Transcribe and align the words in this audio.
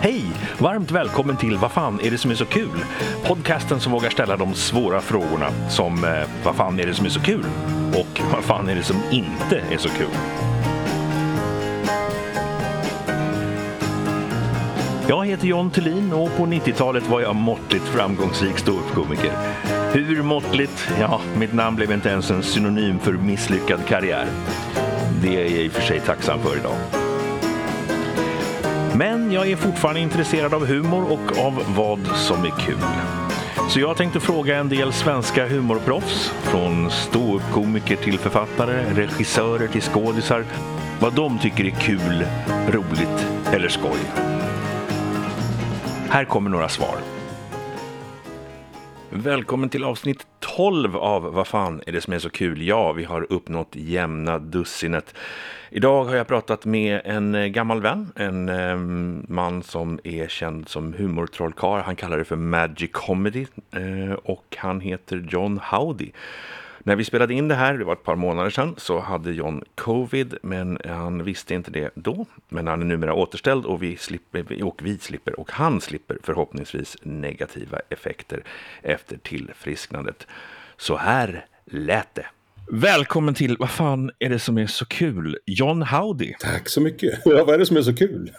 Hej! 0.00 0.24
Varmt 0.58 0.90
välkommen 0.90 1.36
till 1.36 1.56
Vad 1.56 1.72
fan 1.72 2.00
är 2.02 2.10
det 2.10 2.18
som 2.18 2.30
är 2.30 2.34
så 2.34 2.44
kul? 2.44 2.84
Podcasten 3.24 3.80
som 3.80 3.92
vågar 3.92 4.10
ställa 4.10 4.36
de 4.36 4.54
svåra 4.54 5.00
frågorna 5.00 5.50
som 5.68 6.04
eh, 6.04 6.10
Vad 6.44 6.56
fan 6.56 6.80
är 6.80 6.86
det 6.86 6.94
som 6.94 7.06
är 7.06 7.10
så 7.10 7.20
kul? 7.20 7.44
Och 7.94 8.20
Vad 8.32 8.44
fan 8.44 8.68
är 8.68 8.74
det 8.74 8.82
som 8.82 8.96
inte 9.10 9.62
är 9.70 9.78
så 9.78 9.88
kul? 9.88 10.08
Jag 15.08 15.26
heter 15.26 15.46
John 15.46 15.70
Thulin 15.70 16.12
och 16.12 16.36
på 16.36 16.46
90-talet 16.46 17.08
var 17.08 17.20
jag 17.20 17.36
måttligt 17.36 17.84
framgångsrik 17.84 18.58
ståuppkomiker. 18.58 19.32
Hur 19.92 20.22
måttligt? 20.22 20.88
Ja, 21.00 21.20
mitt 21.38 21.52
namn 21.52 21.76
blev 21.76 21.92
inte 21.92 22.08
ens 22.08 22.30
en 22.30 22.42
synonym 22.42 22.98
för 22.98 23.12
misslyckad 23.12 23.86
karriär. 23.86 24.26
Det 25.22 25.36
är 25.36 25.40
jag 25.40 25.50
i 25.50 25.68
och 25.68 25.72
för 25.72 25.82
sig 25.82 26.00
tacksam 26.00 26.38
för 26.40 26.56
idag. 26.56 27.05
Men 28.98 29.32
jag 29.32 29.50
är 29.50 29.56
fortfarande 29.56 30.00
intresserad 30.00 30.54
av 30.54 30.66
humor 30.66 31.12
och 31.12 31.38
av 31.38 31.74
vad 31.76 32.06
som 32.16 32.44
är 32.44 32.50
kul. 32.50 32.78
Så 33.68 33.80
jag 33.80 33.96
tänkte 33.96 34.20
fråga 34.20 34.56
en 34.56 34.68
del 34.68 34.92
svenska 34.92 35.48
humorproffs, 35.48 36.32
från 36.42 36.90
ståuppkomiker 36.90 37.96
till 37.96 38.18
författare, 38.18 38.94
regissörer 38.94 39.68
till 39.68 39.82
skådisar, 39.82 40.44
vad 41.00 41.14
de 41.14 41.38
tycker 41.38 41.64
är 41.64 41.70
kul, 41.70 42.26
roligt 42.68 43.26
eller 43.52 43.68
skoj. 43.68 43.98
Här 46.08 46.24
kommer 46.24 46.50
några 46.50 46.68
svar. 46.68 47.15
Välkommen 49.18 49.68
till 49.68 49.84
avsnitt 49.84 50.26
12 50.40 50.96
av 50.96 51.22
Vad 51.22 51.46
fan 51.46 51.82
är 51.86 51.92
det 51.92 52.00
som 52.00 52.12
är 52.12 52.18
så 52.18 52.30
kul? 52.30 52.62
Ja, 52.62 52.92
vi 52.92 53.04
har 53.04 53.32
uppnått 53.32 53.68
jämna 53.72 54.38
dussinet. 54.38 55.14
Idag 55.70 56.04
har 56.04 56.16
jag 56.16 56.26
pratat 56.26 56.64
med 56.64 57.00
en 57.04 57.34
eh, 57.34 57.46
gammal 57.46 57.82
vän, 57.82 58.12
en 58.16 58.48
eh, 58.48 58.76
man 59.34 59.62
som 59.62 60.00
är 60.04 60.28
känd 60.28 60.68
som 60.68 60.92
humortrollkarl. 60.92 61.80
Han 61.80 61.96
kallar 61.96 62.18
det 62.18 62.24
för 62.24 62.36
Magic 62.36 62.90
Comedy 62.92 63.46
eh, 63.70 64.12
och 64.12 64.56
han 64.58 64.80
heter 64.80 65.26
John 65.30 65.60
Howdy. 65.70 66.10
När 66.86 66.96
vi 66.96 67.04
spelade 67.04 67.34
in 67.34 67.48
det 67.48 67.54
här, 67.54 67.78
det 67.78 67.84
var 67.84 67.92
ett 67.92 68.02
par 68.02 68.16
månader 68.16 68.50
sedan, 68.50 68.74
så 68.78 68.98
hade 69.00 69.32
John 69.32 69.64
covid, 69.74 70.34
men 70.42 70.78
han 70.84 71.24
visste 71.24 71.54
inte 71.54 71.70
det 71.70 71.90
då. 71.94 72.26
Men 72.48 72.66
han 72.66 72.80
är 72.80 72.86
numera 72.86 73.14
återställd 73.14 73.64
och 73.64 73.82
vi 73.82 73.96
slipper, 73.96 74.64
och 74.64 74.80
vi 74.82 74.98
slipper, 74.98 75.40
och 75.40 75.52
han 75.52 75.80
slipper 75.80 76.18
förhoppningsvis 76.22 76.96
negativa 77.02 77.78
effekter 77.88 78.42
efter 78.82 79.16
tillfrisknandet. 79.16 80.26
Så 80.76 80.96
här 80.96 81.46
lät 81.64 82.14
det. 82.14 82.26
Välkommen 82.70 83.34
till 83.34 83.56
Vad 83.58 83.70
fan 83.70 84.10
är 84.18 84.28
det 84.28 84.38
som 84.38 84.58
är 84.58 84.66
så 84.66 84.86
kul? 84.86 85.38
John 85.46 85.82
Howdy. 85.82 86.34
Tack 86.38 86.68
så 86.68 86.80
mycket. 86.80 87.20
Ja, 87.24 87.44
vad 87.44 87.54
är 87.54 87.58
det 87.58 87.66
som 87.66 87.76
är 87.76 87.82
så 87.82 87.94
kul? 87.94 88.32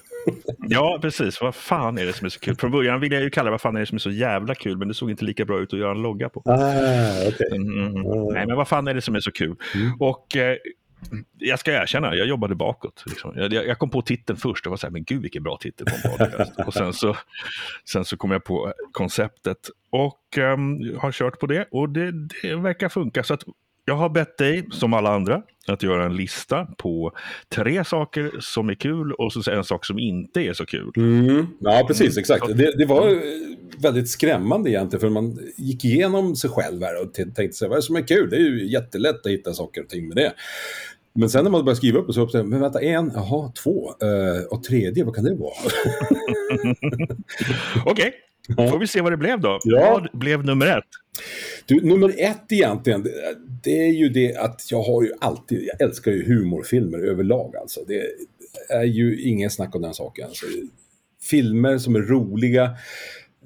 Ja, 0.69 0.99
precis. 1.01 1.41
Vad 1.41 1.55
fan 1.55 1.97
är 1.97 2.05
det 2.05 2.13
som 2.13 2.25
är 2.25 2.29
så 2.29 2.39
kul? 2.39 2.55
Från 2.55 2.71
början 2.71 2.99
ville 2.99 3.15
jag 3.15 3.23
ju 3.23 3.29
kalla 3.29 3.51
vad 3.51 3.61
fan 3.61 3.75
är 3.75 3.79
det 3.79 3.85
som 3.85 3.95
är 3.95 3.99
så 3.99 4.11
jävla 4.11 4.55
kul, 4.55 4.77
men 4.77 4.87
det 4.87 4.93
såg 4.93 5.09
inte 5.09 5.25
lika 5.25 5.45
bra 5.45 5.59
ut 5.59 5.73
att 5.73 5.79
göra 5.79 5.91
en 5.91 6.01
logga 6.01 6.29
på. 6.29 6.41
Ah, 6.45 7.27
okay. 7.27 7.47
Mm, 7.51 7.71
mm, 7.71 7.95
mm. 7.95 8.33
Nej, 8.33 8.47
men 8.47 8.55
vad 8.55 8.67
fan 8.67 8.87
är 8.87 8.93
det 8.93 9.01
som 9.01 9.15
är 9.15 9.19
så 9.19 9.31
kul? 9.31 9.55
Mm. 9.75 9.91
Och 9.99 10.35
eh, 10.35 10.57
jag 11.37 11.59
ska 11.59 11.71
erkänna, 11.71 12.15
jag 12.15 12.27
jobbade 12.27 12.55
bakåt. 12.55 13.03
Liksom. 13.07 13.33
Jag, 13.35 13.53
jag, 13.53 13.79
kom 13.79 13.89
på 13.89 14.01
titeln 14.01 14.39
först 14.39 14.65
och 14.65 14.69
var 14.69 14.77
så 14.77 14.87
här, 14.87 14.91
men 14.91 15.03
gud 15.03 15.21
vilken 15.21 15.43
bra 15.43 15.57
titel 15.57 15.87
podcast. 15.87 16.51
och 16.67 16.73
sen 16.73 16.93
så, 16.93 17.15
sen 17.85 18.05
så 18.05 18.17
kom 18.17 18.31
jag 18.31 18.43
på 18.43 18.73
konceptet 18.91 19.69
och 19.89 20.37
um, 20.37 20.97
har 20.97 21.11
kört 21.11 21.39
på 21.39 21.47
det 21.47 21.67
och 21.71 21.89
det, 21.89 22.11
det 22.11 22.55
verkar 22.55 22.89
funka. 22.89 23.23
Så 23.23 23.33
att 23.33 23.43
jag 23.87 23.95
har 23.95 24.09
bett 24.09 24.37
dig, 24.37 24.67
som 24.71 24.93
alla 24.93 25.09
andra, 25.09 25.41
att 25.67 25.83
göra 25.83 26.05
en 26.05 26.15
lista 26.15 26.65
på 26.65 27.11
tre 27.49 27.83
saker 27.83 28.31
som 28.39 28.69
är 28.69 28.73
kul 28.73 29.13
och 29.13 29.33
så 29.33 29.51
en 29.51 29.63
sak 29.63 29.85
som 29.85 29.99
inte 29.99 30.41
är 30.41 30.53
så 30.53 30.65
kul. 30.65 30.91
Mm. 30.97 31.47
Ja, 31.59 31.85
precis, 31.87 32.17
exakt. 32.17 32.47
Det, 32.47 32.77
det, 32.77 32.85
var 32.85 33.21
väldigt 33.81 34.09
skrämmande 34.09 34.69
egentligen, 34.69 35.01
för 35.01 35.09
man 35.09 35.39
gick 35.57 35.85
igenom 35.85 36.35
sig 36.35 36.49
själv 36.49 36.83
här 36.83 37.01
och 37.01 37.13
tänkte 37.13 37.51
sig, 37.51 37.67
vad 37.67 37.75
är 37.75 37.81
det 37.81 37.85
som 37.85 37.95
är 37.95 38.07
kul? 38.07 38.29
Det 38.29 38.35
är 38.35 38.39
ju 38.39 38.71
jättelätt 38.71 39.25
att 39.25 39.31
hitta 39.31 39.53
saker 39.53 39.81
och 39.81 39.89
ting 39.89 40.07
med 40.07 40.17
det. 40.17 40.33
Men 41.13 41.29
sen 41.29 41.43
när 41.43 41.51
man 41.51 41.65
börjar 41.65 41.75
skriva 41.75 41.99
upp 41.99 42.07
och 42.07 42.13
så 42.13 42.21
upptäcker 42.21 42.43
men 42.43 42.59
vänta, 42.59 42.81
en, 42.81 43.11
jaha, 43.15 43.51
två, 43.63 43.89
uh, 44.03 44.43
och 44.49 44.63
tredje, 44.63 45.03
vad 45.03 45.15
kan 45.15 45.23
det 45.23 45.35
vara? 45.35 45.53
Okej, 47.85 47.91
okay. 47.91 48.11
Får 48.55 48.79
vi 48.79 48.87
se 48.87 49.01
vad 49.01 49.11
det 49.11 49.17
blev 49.17 49.39
då. 49.39 49.59
Ja. 49.63 49.91
Vad 49.91 50.19
blev 50.19 50.45
nummer 50.45 50.67
ett? 50.67 50.83
Du, 51.65 51.81
nummer 51.81 52.13
ett 52.17 52.51
egentligen, 52.51 53.03
det, 53.03 53.11
det 53.63 53.87
är 53.87 53.91
ju 53.91 54.09
det 54.09 54.35
att 54.35 54.71
jag 54.71 54.83
har 54.83 55.03
ju 55.03 55.11
alltid, 55.19 55.69
jag 55.73 55.87
älskar 55.87 56.11
ju 56.11 56.23
humorfilmer 56.23 56.99
överlag 56.99 57.55
alltså. 57.55 57.79
Det 57.87 58.03
är 58.69 58.83
ju 58.83 59.21
ingen 59.21 59.49
snack 59.49 59.75
om 59.75 59.81
den 59.81 59.93
saken. 59.93 60.25
Alltså, 60.27 60.45
filmer 61.21 61.77
som 61.77 61.95
är 61.95 61.99
roliga. 61.99 62.77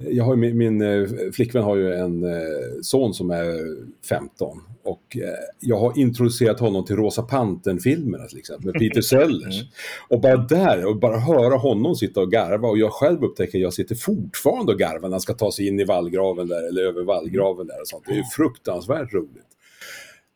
Jag 0.10 0.24
har 0.24 0.36
min, 0.36 0.58
min 0.58 0.82
eh, 0.82 1.08
flickvän 1.34 1.64
har 1.64 1.76
ju 1.76 1.94
en 1.94 2.24
eh, 2.24 2.82
son 2.82 3.14
som 3.14 3.32
är 3.32 3.76
15 4.10 4.60
och 4.84 5.18
eh, 5.18 5.30
jag 5.60 5.80
har 5.80 5.98
introducerat 5.98 6.60
honom 6.60 6.86
till 6.86 6.96
Rosa 6.96 7.22
Pantern-filmerna 7.22 8.26
till 8.26 8.38
exempel, 8.38 8.66
med 8.66 8.74
Peter 8.74 9.02
Sellers. 9.12 9.56
Mm. 9.56 9.72
Och 10.10 10.22
bara 10.22 10.38
där, 10.38 10.86
och 10.86 11.00
bara 11.00 11.18
höra 11.18 11.56
honom 11.56 11.96
sitta 11.96 12.22
och 12.22 12.32
garva 12.32 12.68
och 12.68 12.78
jag 12.78 12.92
själv 12.92 13.24
upptäcker 13.24 13.58
att 13.58 13.62
jag 13.62 13.74
sitter 13.74 13.96
fortfarande 13.96 14.72
och 14.72 14.80
garvar 14.80 15.02
när 15.02 15.12
han 15.12 15.22
ska 15.22 15.34
ta 15.34 15.52
sig 15.52 15.68
in 15.68 15.80
i 15.80 15.84
vallgraven 15.84 16.48
där, 16.48 16.68
eller 16.68 16.82
över 16.82 17.04
vallgraven 17.04 17.68
där 17.68 17.82
och 17.82 17.88
sånt. 17.88 18.04
Det 18.08 18.12
är 18.12 18.18
ju 18.18 18.24
fruktansvärt 18.24 19.14
roligt. 19.14 19.48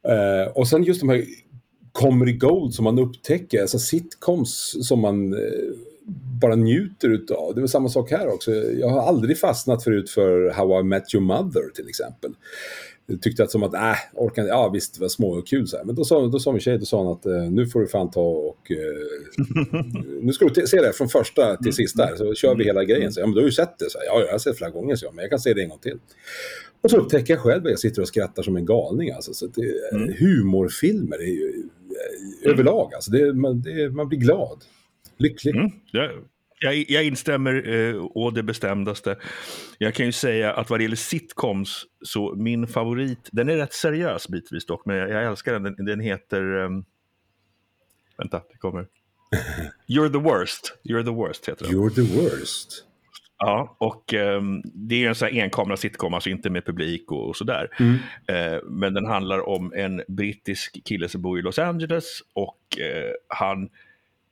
Uh, 0.07 0.57
och 0.57 0.67
sen 0.67 0.83
just 0.83 0.99
de 0.99 1.09
här 1.09 1.25
comedy 1.91 2.33
gold 2.33 2.73
som 2.73 2.83
man 2.83 2.99
upptäcker, 2.99 3.61
alltså 3.61 3.79
sitcoms 3.79 4.87
som 4.87 4.99
man 4.99 5.33
uh, 5.33 5.39
bara 6.41 6.55
njuter 6.55 7.09
utav. 7.09 7.55
Det 7.55 7.61
är 7.61 7.67
samma 7.67 7.89
sak 7.89 8.11
här 8.11 8.27
också. 8.27 8.51
Jag 8.53 8.89
har 8.89 9.01
aldrig 9.01 9.39
fastnat 9.39 9.83
förut 9.83 10.09
för 10.09 10.49
How 10.49 10.79
I 10.79 10.83
Met 10.83 11.15
Your 11.15 11.25
Mother 11.25 11.69
till 11.75 11.89
exempel 11.89 12.31
tyckte 13.21 13.43
att 13.43 13.51
som 13.51 13.63
att, 13.63 13.73
äh, 13.73 13.95
orkar 14.13 14.45
ja 14.45 14.69
visst 14.69 14.95
det 14.95 15.01
var 15.01 15.07
små 15.07 15.29
och 15.29 15.47
kul 15.47 15.67
så 15.67 15.77
här. 15.77 15.83
Men 15.83 15.95
då 15.95 16.03
sa, 16.03 16.27
då 16.27 16.39
sa 16.39 16.51
min 16.51 16.61
tjej, 16.61 16.77
då 16.77 16.85
sa 16.85 17.03
hon 17.03 17.13
att 17.13 17.25
eh, 17.25 17.51
nu 17.51 17.67
får 17.67 17.79
du 17.79 17.87
fan 17.87 18.11
ta 18.11 18.21
och, 18.21 18.71
eh, 18.71 18.77
nu 20.21 20.33
ska 20.33 20.47
du 20.47 20.67
se 20.67 20.81
det 20.81 20.93
från 20.93 21.09
första 21.09 21.57
till 21.57 21.73
sista 21.73 22.05
här, 22.05 22.15
så 22.15 22.33
kör 22.33 22.55
vi 22.55 22.63
hela 22.63 22.83
grejen. 22.83 23.13
Så, 23.13 23.19
ja 23.19 23.25
men 23.25 23.33
du 23.33 23.41
har 23.41 23.45
ju 23.45 23.51
sett 23.51 23.79
det, 23.79 23.89
så 23.89 23.97
här, 23.97 24.05
ja 24.05 24.21
jag 24.25 24.31
har 24.31 24.39
sett 24.39 24.53
det 24.53 24.57
flera 24.57 24.71
gånger, 24.71 24.95
så, 24.95 25.11
men 25.11 25.21
jag 25.21 25.29
kan 25.29 25.39
se 25.39 25.53
det 25.53 25.61
en 25.61 25.69
gång 25.69 25.79
till. 25.79 25.99
Och 26.81 26.91
så 26.91 26.97
upptäcker 26.97 27.33
jag 27.33 27.41
själv 27.41 27.65
att 27.65 27.69
jag 27.69 27.79
sitter 27.79 28.01
och 28.01 28.07
skrattar 28.07 28.43
som 28.43 28.55
en 28.55 28.65
galning 28.65 29.11
alltså. 29.11 29.33
Så 29.33 29.47
det, 29.47 29.95
mm. 29.95 30.13
Humorfilmer 30.19 31.17
är 31.17 31.33
ju 31.33 31.63
eh, 32.43 32.51
överlag, 32.51 32.93
alltså, 32.93 33.11
det, 33.11 33.33
man, 33.33 33.61
det, 33.61 33.89
man 33.89 34.09
blir 34.09 34.19
glad, 34.19 34.63
lycklig. 35.17 35.55
Mm. 35.55 35.71
Ja 35.91 36.09
jag, 36.59 36.85
jag 36.89 37.03
instämmer 37.05 37.69
eh, 37.69 38.05
å 38.05 38.31
det 38.31 38.43
bestämdaste. 38.43 39.17
Jag 39.77 39.93
kan 39.93 40.05
ju 40.05 40.11
säga 40.11 40.53
att 40.53 40.69
vad 40.69 40.79
det 40.79 40.83
gäller 40.83 40.95
sitcoms, 40.95 41.85
så 42.01 42.35
min 42.35 42.67
favorit, 42.67 43.29
den 43.31 43.49
är 43.49 43.57
rätt 43.57 43.73
seriös 43.73 44.27
bitvis 44.27 44.65
dock, 44.65 44.85
men 44.85 44.95
jag, 44.95 45.09
jag 45.09 45.23
älskar 45.23 45.53
den. 45.53 45.63
Den, 45.63 45.85
den 45.85 45.99
heter... 45.99 46.55
Um, 46.55 46.85
vänta, 48.17 48.41
det 48.51 48.57
kommer. 48.57 48.87
You're 49.87 50.11
the 50.11 50.19
worst. 50.19 50.77
You're 50.83 51.03
the 51.03 51.11
worst 51.11 51.49
heter 51.49 51.65
den. 51.65 51.75
You're 51.75 51.89
the 51.89 52.01
worst. 52.01 52.85
Ja, 53.37 53.75
och 53.79 54.13
um, 54.13 54.61
det 54.63 55.03
är 55.03 55.09
en 55.09 55.15
sån 55.15 55.27
här 55.27 55.43
enkamera 55.43 55.77
sitcom, 55.77 56.13
alltså 56.13 56.29
inte 56.29 56.49
med 56.49 56.65
publik 56.65 57.11
och, 57.11 57.29
och 57.29 57.35
sådär. 57.35 57.69
Mm. 57.79 57.93
Uh, 57.93 58.63
men 58.63 58.93
den 58.93 59.05
handlar 59.05 59.49
om 59.49 59.73
en 59.73 60.01
brittisk 60.07 60.83
kille 60.85 61.09
som 61.09 61.21
bor 61.21 61.39
i 61.39 61.41
Los 61.41 61.59
Angeles 61.59 62.21
och 62.33 62.59
uh, 62.79 63.11
han 63.27 63.69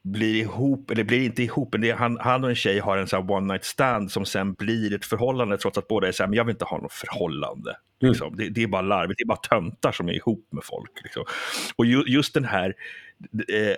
blir 0.03 0.35
ihop, 0.35 0.91
eller 0.91 1.03
blir 1.03 1.25
inte 1.25 1.43
ihop, 1.43 1.73
men 1.73 1.97
han, 1.97 2.17
han 2.21 2.43
och 2.43 2.49
en 2.49 2.55
tjej 2.55 2.79
har 2.79 2.97
en 2.97 3.07
sån 3.07 3.29
one 3.29 3.53
night 3.53 3.63
stand 3.63 4.11
som 4.11 4.25
sen 4.25 4.53
blir 4.53 4.93
ett 4.93 5.05
förhållande 5.05 5.57
trots 5.57 5.77
att 5.77 5.87
båda 5.87 6.07
är 6.07 6.11
så 6.11 6.23
här, 6.23 6.27
men 6.27 6.37
jag 6.37 6.45
vill 6.45 6.55
inte 6.55 6.65
ha 6.65 6.77
något 6.77 6.93
förhållande. 6.93 7.75
Mm. 8.01 8.11
Liksom. 8.11 8.35
Det, 8.35 8.49
det, 8.49 8.63
är 8.63 8.67
bara 8.67 8.81
larvigt, 8.81 9.17
det 9.17 9.23
är 9.23 9.27
bara 9.27 9.37
töntar 9.37 9.91
som 9.91 10.09
är 10.09 10.13
ihop 10.13 10.47
med 10.51 10.63
folk. 10.63 10.91
Liksom. 11.03 11.23
Och 11.75 11.85
ju, 11.85 12.03
just 12.07 12.33
den 12.33 12.45
här, 12.45 12.75
eh, 13.33 13.75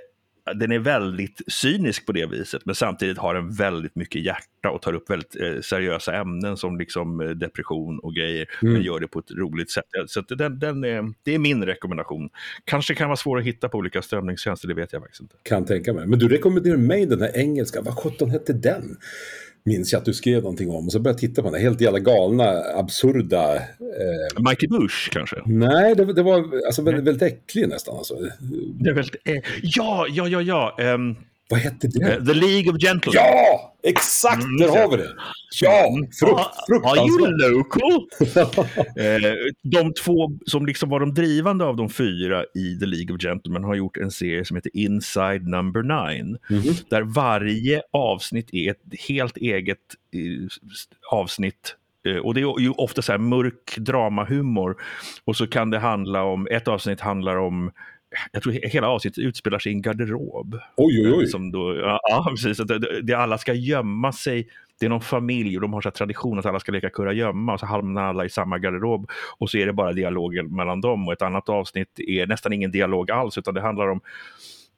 den 0.54 0.72
är 0.72 0.80
väldigt 0.80 1.42
cynisk 1.47 2.06
på 2.06 2.12
det 2.12 2.26
viset, 2.26 2.62
men 2.66 2.76
samtidigt 2.76 3.18
har 3.18 3.34
den 3.34 3.52
väldigt 3.52 3.96
mycket 3.96 4.26
hjärta 4.26 4.70
och 4.70 4.82
tar 4.82 4.94
upp 4.94 5.09
väldigt 5.09 5.36
eh, 5.42 5.62
seriösa 5.62 6.16
ämnen 6.16 6.58
som 6.58 6.78
liksom 6.78 7.22
eh, 7.22 7.30
depression 7.30 8.00
och 8.00 8.14
grejer, 8.14 8.47
mm. 8.62 8.74
men 8.74 8.84
gör 8.84 9.00
det 9.00 9.08
på 9.08 9.20
ett 9.20 9.32
roligt 9.32 9.72
sätt. 9.72 9.84
Så 10.08 10.22
den, 10.22 10.59
den 10.59 10.84
är, 10.84 11.14
det 11.24 11.36
är 11.36 11.40
min 11.40 11.66
rekommendation. 11.66 12.30
Kanske 12.66 12.96
kan 12.96 13.08
vara 13.08 13.18
svår 13.18 13.40
att 13.40 13.46
hitta 13.46 13.70
på 13.70 13.78
olika 13.78 14.02
strömningstjänster, 14.02 14.68
det 14.68 14.74
vet 14.74 14.94
jag 14.94 15.02
faktiskt 15.02 15.22
inte. 15.22 15.36
Kan 15.44 15.66
tänka 15.66 15.94
mig. 15.94 16.08
Men 16.08 16.20
du 16.20 16.28
rekommenderar 16.28 16.78
mig 16.78 17.06
den 17.06 17.22
här 17.22 17.38
engelska, 17.38 17.82
vad 17.82 17.98
sjutton 17.98 18.30
hette 18.30 18.53
den? 18.53 18.98
Minns 19.66 19.94
jag 19.94 20.00
att 20.00 20.06
du 20.06 20.14
skrev 20.14 20.41
någonting 20.41 20.70
om. 20.70 20.85
Och 20.85 20.91
så 20.91 21.00
började 21.00 21.22
jag 21.22 21.29
titta 21.29 21.44
på 21.44 21.52
den, 21.52 21.62
helt 21.62 21.82
jävla 21.82 22.00
galna, 22.00 22.64
absurda... 22.76 23.56
Eh... 23.56 24.50
Mikey 24.50 24.67
Bush 24.67 25.09
kanske? 25.12 25.35
Nej, 25.46 25.96
det, 25.96 26.14
det 26.14 26.23
var 26.23 26.66
alltså, 26.66 26.82
väldigt, 26.82 27.03
väldigt 27.03 27.34
äcklig 27.34 27.70
nästan. 27.70 27.97
Alltså. 27.97 28.16
Det 28.79 28.90
är 28.90 28.94
väldigt, 28.94 29.16
eh, 29.26 29.41
ja, 29.62 30.08
ja, 30.09 30.28
ja, 30.28 30.41
ja. 30.41 30.94
Um, 30.94 31.16
Vad 31.50 31.59
hette 31.59 31.88
det? 31.88 32.26
The 32.26 32.34
League 32.34 32.74
of 32.74 32.82
Gentlemen. 32.82 33.14
Ja! 33.14 33.72
Exakt, 33.84 34.44
mm, 34.44 34.58
där 34.58 34.68
har 34.68 34.92
vi 34.92 34.97
det! 34.97 35.16
Ja, 35.62 35.90
frukt, 36.20 36.56
fruktansvärt. 36.68 36.97
Are 36.97 37.08
you 37.08 37.53
local? 37.58 38.08
Eh, 38.97 39.34
de 39.64 39.94
två 39.94 40.32
som 40.46 40.66
liksom 40.66 40.90
var 40.90 41.00
de 41.00 41.14
drivande 41.14 41.66
av 41.66 41.76
de 41.76 41.90
fyra 41.90 42.46
i 42.56 42.80
The 42.80 42.86
League 42.86 43.16
of 43.16 43.22
Gentlemen 43.22 43.64
har 43.64 43.76
gjort 43.76 43.97
en 43.97 44.12
serie 44.12 44.46
som 44.46 44.56
heter 44.56 44.72
Inside 44.74 45.47
Number 45.47 45.82
Nine. 45.82 46.38
Mm 46.50 46.62
-hmm. 46.62 46.86
Där 46.90 47.02
varje 47.02 47.82
avsnitt 47.91 48.53
är 48.53 48.72
ett 48.72 48.82
helt 49.08 49.38
eget 49.38 49.80
eh, 50.14 50.48
avsnitt 51.12 51.76
Eh, 52.06 52.18
och 52.18 52.34
det 52.34 52.41
är 52.41 52.59
ju 52.59 52.70
ofta 52.70 53.02
så 53.02 53.12
här 53.12 53.20
mörk 53.20 53.76
dramahumor. 53.78 54.76
Och 55.26 55.36
så 55.36 55.48
kan 55.48 55.70
det 55.70 55.80
handla 55.80 56.24
om, 56.24 56.48
ett 56.52 56.68
avsnitt 56.68 57.02
handlar 57.02 57.36
om 57.36 57.72
jag 58.32 58.44
tror 58.44 58.53
hela 58.53 58.88
avsnittet 58.88 59.17
utspelar 59.17 59.59
sig 59.59 59.72
i 59.72 59.76
en 59.76 59.82
garderob. 59.82 60.59
Oj, 60.76 61.02
oj, 61.02 61.14
oj. 61.14 61.28
Som 61.28 61.52
då, 61.52 61.76
ja, 61.76 62.28
precis. 62.29 62.58
Det, 62.58 63.02
det, 63.02 63.14
alla 63.14 63.38
ska 63.38 63.53
gömma 63.53 64.12
sig. 64.12 64.47
Det 64.79 64.85
är 64.85 64.90
någon 64.90 65.02
familj 65.02 65.56
och 65.56 65.62
de 65.62 65.73
har 65.73 65.82
så 65.82 65.91
tradition 65.91 66.40
att 66.40 66.46
alla 66.46 66.59
ska 66.59 66.72
leka 66.72 66.90
kurragömma 66.90 67.53
och 67.53 67.59
så 67.59 67.66
hamnar 67.66 68.03
alla 68.03 68.26
i 68.26 68.29
samma 68.29 68.58
garderob 68.58 69.09
och 69.38 69.50
så 69.50 69.58
är 69.58 69.66
det 69.66 69.73
bara 69.73 69.94
dialoger 69.94 70.44
mellan 70.44 70.82
dem 70.82 71.08
och 71.08 71.14
ett 71.14 71.22
annat 71.22 71.50
avsnitt 71.50 72.00
är 72.00 72.28
nästan 72.28 72.53
ingen 72.53 72.72
dialog 72.72 73.12
alls 73.12 73.38
utan 73.38 73.53
det 73.53 73.62
handlar 73.62 73.88
om 73.88 74.02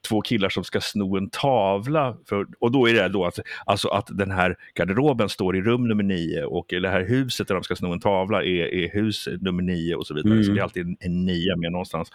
två 0.10 0.22
killar 0.22 0.50
som 0.50 0.64
ska 0.64 0.82
sno 0.82 1.18
en 1.18 1.30
tavla. 1.30 2.18
För, 2.30 2.46
och 2.60 2.72
då 2.72 2.90
är 2.90 2.94
det 2.94 3.08
då 3.08 3.26
att, 3.26 3.40
alltså 3.66 3.88
att 3.88 4.08
den 4.10 4.32
här 4.32 4.56
garderoben 4.76 5.30
står 5.30 5.58
i 5.58 5.62
rum 5.62 5.88
nummer 5.88 6.04
nio 6.04 6.44
och 6.44 6.66
det 6.70 6.90
här 6.90 7.04
huset 7.04 7.48
där 7.48 7.56
de 7.56 7.64
ska 7.64 7.76
sno 7.76 7.92
en 7.94 8.00
tavla 8.00 8.44
är, 8.44 8.74
är 8.74 8.90
hus 8.90 9.28
nummer 9.42 9.64
nio 9.64 9.96
och 9.96 10.08
så 10.08 10.14
vidare. 10.14 10.34
Mm. 10.34 10.44
Så 10.44 10.52
det 10.52 10.60
är 10.60 10.64
alltid 10.64 10.86
en, 10.86 10.98
en 11.00 11.26
nia 11.26 11.56
med 11.56 11.72
någonstans. 11.72 12.12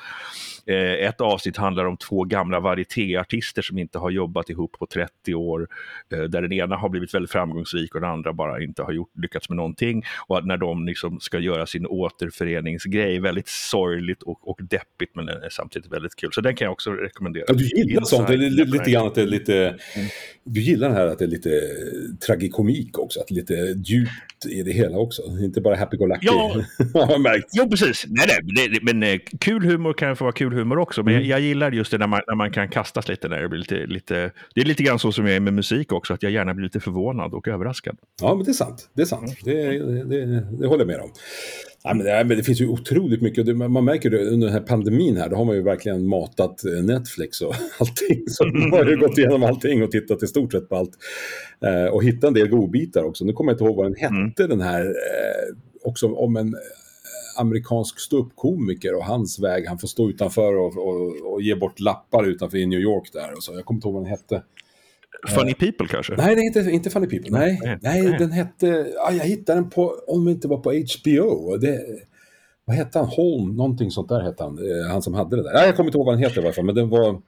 Eh, 0.66 0.76
ett 0.76 1.20
avsnitt 1.20 1.56
handlar 1.56 1.84
om 1.84 1.96
två 1.96 2.24
gamla 2.24 2.60
varietéartister 2.60 3.62
som 3.62 3.78
inte 3.78 3.98
har 3.98 4.10
jobbat 4.10 4.50
ihop 4.50 4.72
på 4.78 4.86
30 4.86 5.34
år. 5.34 5.68
Eh, 6.12 6.22
där 6.22 6.42
den 6.42 6.52
ena 6.52 6.76
har 6.76 6.88
blivit 6.88 7.14
väldigt 7.14 7.30
framgångsrik 7.30 7.94
och 7.94 8.00
den 8.00 8.10
andra 8.10 8.32
bara 8.32 8.62
inte 8.62 8.82
har 8.82 8.92
gjort, 8.92 9.10
lyckats 9.14 9.48
med 9.48 9.56
någonting. 9.56 10.02
Och 10.26 10.46
när 10.46 10.56
de 10.56 10.86
liksom 10.86 11.20
ska 11.20 11.38
göra 11.38 11.66
sin 11.66 11.86
återföreningsgrej, 11.86 13.20
väldigt 13.20 13.48
sorgligt 13.48 14.22
och, 14.22 14.48
och 14.48 14.58
deppigt 14.62 15.14
men 15.14 15.28
samtidigt 15.50 15.92
väldigt 15.92 16.16
kul. 16.16 16.30
Så 16.32 16.40
den 16.40 16.56
kan 16.56 16.64
jag 16.64 16.72
också 16.72 16.90
rekommendera. 16.90 17.44
Ja, 17.48 17.54
gillar 17.80 18.02
sånt. 18.02 18.28
Det 18.28 18.34
är 18.34 18.66
lite 18.66 18.90
grann 18.90 19.06
att 19.06 19.14
det 19.14 19.22
är 19.22 19.26
lite... 19.26 19.54
Mm. 19.56 20.08
Du 20.44 20.60
gillar 20.60 20.88
det 20.88 20.94
här 20.94 21.06
att 21.06 21.18
det 21.18 21.24
är 21.24 21.28
lite 21.28 21.50
tragikomik 22.26 22.98
också. 22.98 23.20
Att 23.20 23.26
det 23.28 23.34
är 23.34 23.36
lite 23.36 23.54
djupt 23.92 24.46
i 24.50 24.62
det 24.62 24.72
hela 24.72 24.98
också. 24.98 25.22
Inte 25.42 25.60
bara 25.60 25.76
happy-go-lucky. 25.76 26.26
Ja, 26.26 26.62
har 26.94 27.18
märkt. 27.18 27.48
Jo, 27.52 27.70
precis. 27.70 28.04
Nej, 28.08 28.26
nej, 28.44 28.68
det, 28.68 28.82
men 28.82 29.02
eh, 29.02 29.18
kul 29.40 29.64
humor 29.64 29.92
kan 29.92 30.16
få 30.16 30.24
vara 30.24 30.32
kul 30.32 30.52
humor 30.52 30.78
också. 30.78 31.02
Men 31.02 31.14
mm. 31.14 31.26
jag, 31.26 31.40
jag, 31.40 31.46
gillar 31.46 31.72
just 31.72 31.90
det 31.90 31.98
när 31.98 32.06
man, 32.06 32.20
när 32.26 32.34
man 32.34 32.52
kan 32.52 32.68
kastas 32.68 33.08
lite. 33.08 33.28
När 33.28 33.42
det, 33.42 33.48
blir 33.48 33.58
lite, 33.58 33.86
lite, 33.86 34.30
det 34.54 34.60
är 34.60 34.64
lite 34.64 34.82
grann 34.82 34.98
så 34.98 35.12
som 35.12 35.26
jag 35.26 35.36
är 35.36 35.40
med 35.40 35.54
musik 35.54 35.92
också. 35.92 36.14
Att 36.14 36.22
jag 36.22 36.32
gärna 36.32 36.54
blir 36.54 36.64
lite 36.64 36.80
förvånad 36.80 37.34
och 37.34 37.48
överraskad. 37.48 37.96
Ja, 38.20 38.34
men 38.34 38.44
det 38.44 38.50
är 38.50 38.52
sant. 38.52 38.90
Det 38.94 39.02
är 39.02 39.06
sant. 39.06 39.36
Mm. 39.46 40.08
Det, 40.08 40.16
det, 40.16 40.40
det 40.60 40.66
håller 40.66 40.80
jag 40.80 40.86
med 40.86 41.00
om. 41.00 41.10
Ja, 41.84 41.94
men 41.94 42.06
det, 42.06 42.24
men 42.24 42.36
det 42.36 42.42
finns 42.42 42.60
ju 42.60 42.68
otroligt 42.68 43.22
mycket. 43.22 43.56
Man 43.56 43.84
märker 43.84 44.10
det 44.10 44.18
under 44.18 44.46
den 44.46 44.56
här 44.56 44.62
pandemin 44.62 45.16
här, 45.16 45.28
då 45.28 45.36
har 45.36 45.44
man 45.44 45.54
ju 45.54 45.62
verkligen 45.62 46.08
matat 46.08 46.64
eh, 46.64 46.84
Netflix 46.84 47.40
och 47.40 47.54
allting. 47.78 48.24
Så 48.28 48.46
man 48.46 48.72
har 48.72 48.84
ju 48.84 48.96
gått 48.96 49.18
igenom 49.18 49.42
allting 49.42 49.82
och 49.82 49.90
tittat 49.90 50.22
i 50.22 50.26
stort 50.26 50.52
sett 50.52 50.68
på 50.68 50.76
allt. 50.76 50.92
Eh, 51.64 51.94
och 51.94 52.04
hittat 52.04 52.24
en 52.24 52.34
del 52.34 52.48
godbitar 52.48 53.02
också. 53.02 53.24
Nu 53.24 53.32
kommer 53.32 53.52
jag 53.52 53.54
inte 53.54 53.64
ihåg 53.64 53.76
vad 53.76 53.86
den 53.86 53.94
hette, 53.94 54.44
mm. 54.44 54.58
den 54.58 54.60
här, 54.60 54.86
eh, 54.86 55.56
också 55.84 56.14
om 56.14 56.36
en 56.36 56.54
eh, 56.54 56.60
amerikansk 57.40 58.00
ståuppkomiker 58.00 58.94
och 58.94 59.04
hans 59.04 59.38
väg. 59.38 59.68
Han 59.68 59.78
får 59.78 59.88
stå 59.88 60.10
utanför 60.10 60.56
och, 60.56 60.76
och, 60.76 61.32
och, 61.32 61.42
ge 61.42 61.54
bort 61.54 61.80
lappar 61.80 62.24
utanför 62.24 62.58
i 62.58 62.66
New 62.66 62.80
York 62.80 63.12
där. 63.12 63.32
Och 63.36 63.42
så. 63.42 63.54
Jag 63.54 63.64
kommer 63.64 63.78
inte 63.78 63.88
ihåg 63.88 63.94
vad 63.94 64.02
den 64.02 64.10
hette. 64.10 64.42
Funny 65.28 65.54
People 65.54 65.88
kanske? 65.88 66.16
Nej, 66.16 66.34
det 66.34 66.40
är 66.40 66.46
inte, 66.46 66.70
inte 66.70 66.90
Funny 66.90 67.06
People. 67.06 67.38
Nej, 67.38 67.60
nej, 67.62 67.78
nej, 67.82 68.16
den 68.18 68.32
hette... 68.32 68.66
Ja, 68.96 69.12
jag 69.12 69.24
hittade 69.24 69.60
den 69.60 69.70
på, 69.70 69.94
om 70.06 70.24
det 70.24 70.30
inte 70.30 70.48
var 70.48 70.58
på 70.58 70.70
HBO. 70.70 71.56
Det, 71.56 71.80
vad 72.64 72.76
hette 72.76 72.98
han? 72.98 73.08
Holm, 73.08 73.56
någonting 73.56 73.90
sånt 73.90 74.08
där 74.08 74.20
hette 74.20 74.42
han. 74.42 74.58
Eh, 74.58 74.90
han 74.90 75.02
som 75.02 75.14
hade 75.14 75.36
det 75.36 75.42
där. 75.42 75.52
Ja, 75.54 75.64
jag 75.64 75.76
kommer 75.76 75.88
inte 75.88 75.98
ihåg 75.98 76.06
vad 76.06 76.14
han 76.14 76.22
heter 76.22 76.42
i 76.42 76.44
alla 76.44 76.52
fall, 76.52 76.64
men 76.64 76.74
den 76.74 76.88
var... 76.88 77.20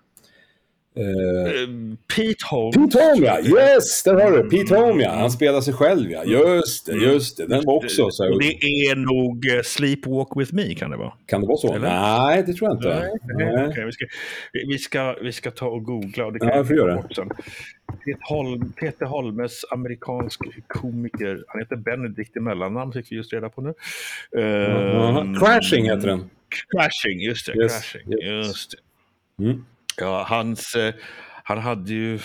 Eh, 0.96 1.69
Pete 2.17 2.44
Holmes. 2.50 2.76
Pete 2.76 3.05
Holmes, 3.05 3.20
ja! 3.20 3.41
Yes, 3.41 4.02
där 4.02 4.14
har 4.14 4.32
du 4.32 4.50
Pete 4.50 4.75
Holmes, 4.75 5.05
ja. 5.05 5.11
Han 5.11 5.31
spelar 5.31 5.61
sig 5.61 5.75
själv, 5.75 6.11
ja. 6.11 6.25
Just 6.25 6.87
det, 6.87 6.93
mm. 6.93 7.05
just 7.05 7.37
det. 7.37 7.46
Den 7.46 7.62
var 7.67 7.75
också 7.75 8.11
så. 8.11 8.38
Det 8.38 8.52
är 8.52 8.96
nog 8.96 9.64
Sleepwalk 9.64 10.29
with 10.37 10.55
me, 10.55 10.75
kan 10.75 10.91
det 10.91 10.96
vara? 10.96 11.12
Kan 11.26 11.41
det 11.41 11.46
vara 11.46 11.56
så? 11.56 11.75
Eller? 11.75 11.88
Nej, 11.88 12.43
det 12.46 12.52
tror 12.52 12.70
jag 12.70 12.79
inte. 12.79 12.88
Nej, 12.88 13.11
nej. 13.25 13.69
Okay, 13.69 13.85
vi, 13.85 13.93
ska, 13.93 14.06
vi, 14.52 14.79
ska, 14.79 15.17
vi 15.23 15.32
ska 15.32 15.50
ta 15.50 15.67
och 15.67 15.85
googla. 15.85 16.26
Och 16.26 16.32
det 16.32 16.38
kan 16.38 16.49
ja, 16.49 16.56
jag 16.56 16.67
får 16.67 16.76
göra. 16.76 17.02
Peter, 17.02 18.29
Holm, 18.29 18.73
Peter 18.73 19.06
Holmes, 19.06 19.64
amerikansk 19.70 20.41
komiker. 20.69 21.44
Han 21.49 21.61
heter 21.61 21.76
Benedict 21.76 22.37
i 22.37 22.41
mellannamn, 22.41 22.93
fick 22.93 23.12
vi 23.12 23.17
just 23.17 23.32
reda 23.32 23.49
på 23.49 23.61
nu. 23.62 23.75
Uh, 24.41 25.38
Crashing 25.38 25.85
heter 25.85 26.06
den. 26.06 26.31
Crashing, 26.49 27.20
just 27.20 27.46
det. 27.46 27.62
Yes. 27.62 27.73
Crashing, 27.73 28.12
yes. 28.12 28.46
just 28.46 28.70
det. 28.70 29.44
Mm. 29.44 29.64
Ja, 29.96 30.26
hans, 30.29 30.75
eh, 30.75 30.94
han 31.44 31.58
hade 31.58 31.93
ju... 31.93 32.19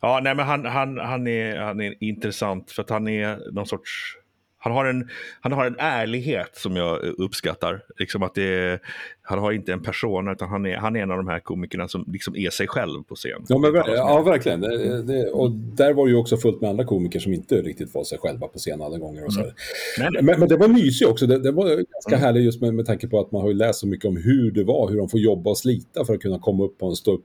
Ja, 0.00 0.20
nej 0.22 0.34
men 0.34 0.46
han, 0.46 0.64
han, 0.66 0.98
han, 0.98 1.26
är, 1.26 1.56
han 1.56 1.80
är 1.80 2.04
intressant 2.04 2.70
för 2.70 2.82
att 2.82 2.90
han 2.90 3.08
är 3.08 3.52
någon 3.52 3.66
sorts 3.66 4.16
han 4.64 4.72
har, 4.72 4.84
en, 4.84 5.10
han 5.40 5.52
har 5.52 5.66
en 5.66 5.76
ärlighet 5.78 6.56
som 6.56 6.76
jag 6.76 7.02
uppskattar. 7.02 7.82
Liksom 7.98 8.22
att 8.22 8.34
det 8.34 8.80
han 9.24 9.38
har 9.38 9.52
inte 9.52 9.72
en 9.72 9.82
person 9.82 10.28
utan 10.28 10.48
han 10.48 10.66
är, 10.66 10.76
han 10.76 10.96
är 10.96 11.00
en 11.00 11.10
av 11.10 11.16
de 11.16 11.28
här 11.28 11.40
komikerna 11.40 11.88
som 11.88 12.04
liksom 12.06 12.36
är 12.36 12.50
sig 12.50 12.66
själv 12.66 13.02
på 13.02 13.14
scen. 13.14 13.44
Ja, 13.48 13.58
men, 13.58 13.74
ja 13.74 14.22
verkligen. 14.22 14.60
Det, 14.60 15.02
det, 15.02 15.30
och 15.30 15.50
där 15.50 15.92
var 15.92 16.08
ju 16.08 16.14
också 16.14 16.36
fullt 16.36 16.60
med 16.60 16.70
andra 16.70 16.84
komiker 16.84 17.20
som 17.20 17.32
inte 17.32 17.54
riktigt 17.54 17.94
var 17.94 18.04
sig 18.04 18.18
själva 18.18 18.48
på 18.48 18.58
scen 18.58 18.82
alla 18.82 18.98
gånger. 18.98 19.24
Och 19.24 19.32
så. 19.32 19.40
Mm. 19.40 19.52
Men, 19.98 20.24
men, 20.24 20.40
men, 20.40 20.48
det 20.48 20.56
var 20.56 20.68
mysigt 20.68 21.10
också. 21.10 21.26
Det, 21.26 21.38
det 21.38 21.52
var 21.52 21.66
ganska 21.66 21.86
mm. 22.08 22.20
härligt 22.20 22.44
just 22.44 22.60
med, 22.60 22.74
med 22.74 22.86
tanke 22.86 23.08
på 23.08 23.20
att 23.20 23.32
man 23.32 23.42
har 23.42 23.48
ju 23.48 23.54
läst 23.54 23.80
så 23.80 23.86
mycket 23.86 24.04
om 24.04 24.16
hur 24.16 24.50
det 24.50 24.64
var, 24.64 24.90
hur 24.90 24.96
de 24.96 25.08
får 25.08 25.20
jobba 25.20 25.50
och 25.50 25.58
slita 25.58 26.04
för 26.04 26.14
att 26.14 26.20
kunna 26.20 26.38
komma 26.38 26.64
upp 26.64 26.78
på 26.78 26.86
en 26.86 26.96
stå 26.96 27.18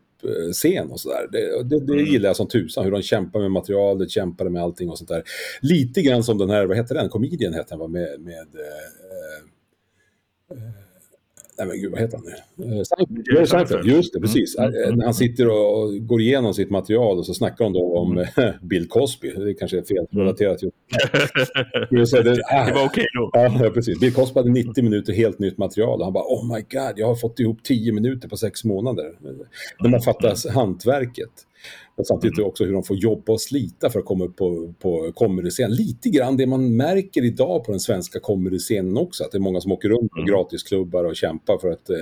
scen 0.54 0.92
och 0.92 1.00
sådär. 1.00 1.28
Det, 1.32 1.64
det, 1.64 1.80
det 1.86 1.94
mm. 1.94 2.06
gillar 2.06 2.30
jag 2.30 2.36
som 2.36 2.48
tusan, 2.48 2.84
hur 2.84 2.92
de 2.92 3.02
kämpar 3.02 3.40
med 3.40 3.52
materialet, 3.52 4.12
kämpar 4.12 4.50
med 4.50 4.64
allting 4.64 4.90
och 4.90 4.98
sånt 4.98 5.10
där. 5.10 5.24
Lite 5.62 6.02
grann 6.02 6.24
som 6.24 6.38
den 6.38 6.50
här, 6.50 6.66
vad 6.66 6.78
heter 6.78 6.96
den, 6.96 7.10
Comedian 7.10 7.54
hette 7.54 7.76
den, 7.76 7.92
med, 7.92 8.20
med 8.20 8.48
eh, 8.56 9.38
eh, 10.52 10.87
Nej 11.58 11.68
men 11.68 11.82
gud, 11.82 11.92
vad 11.92 12.00
heter 12.00 12.18
han 12.18 12.26
nu? 12.26 12.78
Eh, 12.78 13.46
Seinfeld. 13.46 13.86
Just 13.86 14.14
det, 14.14 14.20
precis. 14.20 14.58
Mm. 14.58 14.74
mm. 14.74 15.00
Eh, 15.00 15.06
han 15.06 15.14
sitter 15.14 15.48
och 15.48 16.08
går 16.08 16.22
igenom 16.22 16.54
sitt 16.54 16.70
material 16.70 17.18
och 17.18 17.26
så 17.26 17.34
snackar 17.34 17.66
de 17.66 17.74
då 17.74 17.98
om 17.98 18.12
mm. 18.12 18.54
Bill 18.62 18.88
Cosby. 18.88 19.32
Det 19.32 19.54
kanske 19.54 19.78
är 19.80 19.84
felrelaterat. 19.84 20.62
Mm. 20.62 20.72
det, 21.90 22.24
det, 22.24 22.36
det 22.66 22.74
var 22.76 22.86
okej 22.86 23.06
då. 23.14 23.30
Ja, 23.34 23.72
precis. 23.74 24.00
Bill 24.00 24.14
Cosby 24.14 24.40
hade 24.40 24.52
90 24.52 24.84
minuter 24.84 25.14
helt 25.14 25.40
nytt 25.40 25.58
material. 25.58 26.04
Han 26.04 26.14
bara 26.14 26.24
oh 26.24 26.56
my 26.56 26.62
god, 26.62 26.94
jag 26.96 27.08
har 27.08 27.16
fått 27.16 27.40
ihop 27.40 27.64
10 27.64 27.92
minuter 27.92 28.30
på 28.30 28.38
sex 28.38 28.64
månader. 28.64 29.12
När 29.80 29.90
man 29.90 30.02
fattar 30.02 30.52
hantverket. 30.52 31.47
Men 31.98 32.06
samtidigt 32.06 32.40
också 32.40 32.66
hur 32.66 32.74
de 32.74 32.84
får 32.84 32.98
jobba 32.98 33.34
och 33.34 33.42
slita 33.42 33.90
för 33.90 34.00
att 34.00 34.06
komma 34.06 34.26
upp 34.26 34.36
på, 34.36 34.74
på 34.80 35.12
comedy-scen. 35.16 35.72
Lite 35.72 36.10
grann 36.10 36.38
det 36.38 36.48
man 36.48 36.76
märker 36.76 37.26
idag 37.26 37.64
på 37.64 37.72
den 37.72 37.80
svenska 37.80 38.20
comedy-scenen 38.20 38.98
också, 38.98 39.24
att 39.24 39.32
det 39.32 39.38
är 39.38 39.40
många 39.40 39.62
som 39.62 39.72
åker 39.72 39.90
runt 39.90 40.12
på 40.12 40.20
mm. 40.20 40.32
gratisklubbar 40.32 41.04
och 41.04 41.16
kämpar 41.16 41.58
för 41.58 41.72
att 41.72 41.90
eh, 41.90 41.96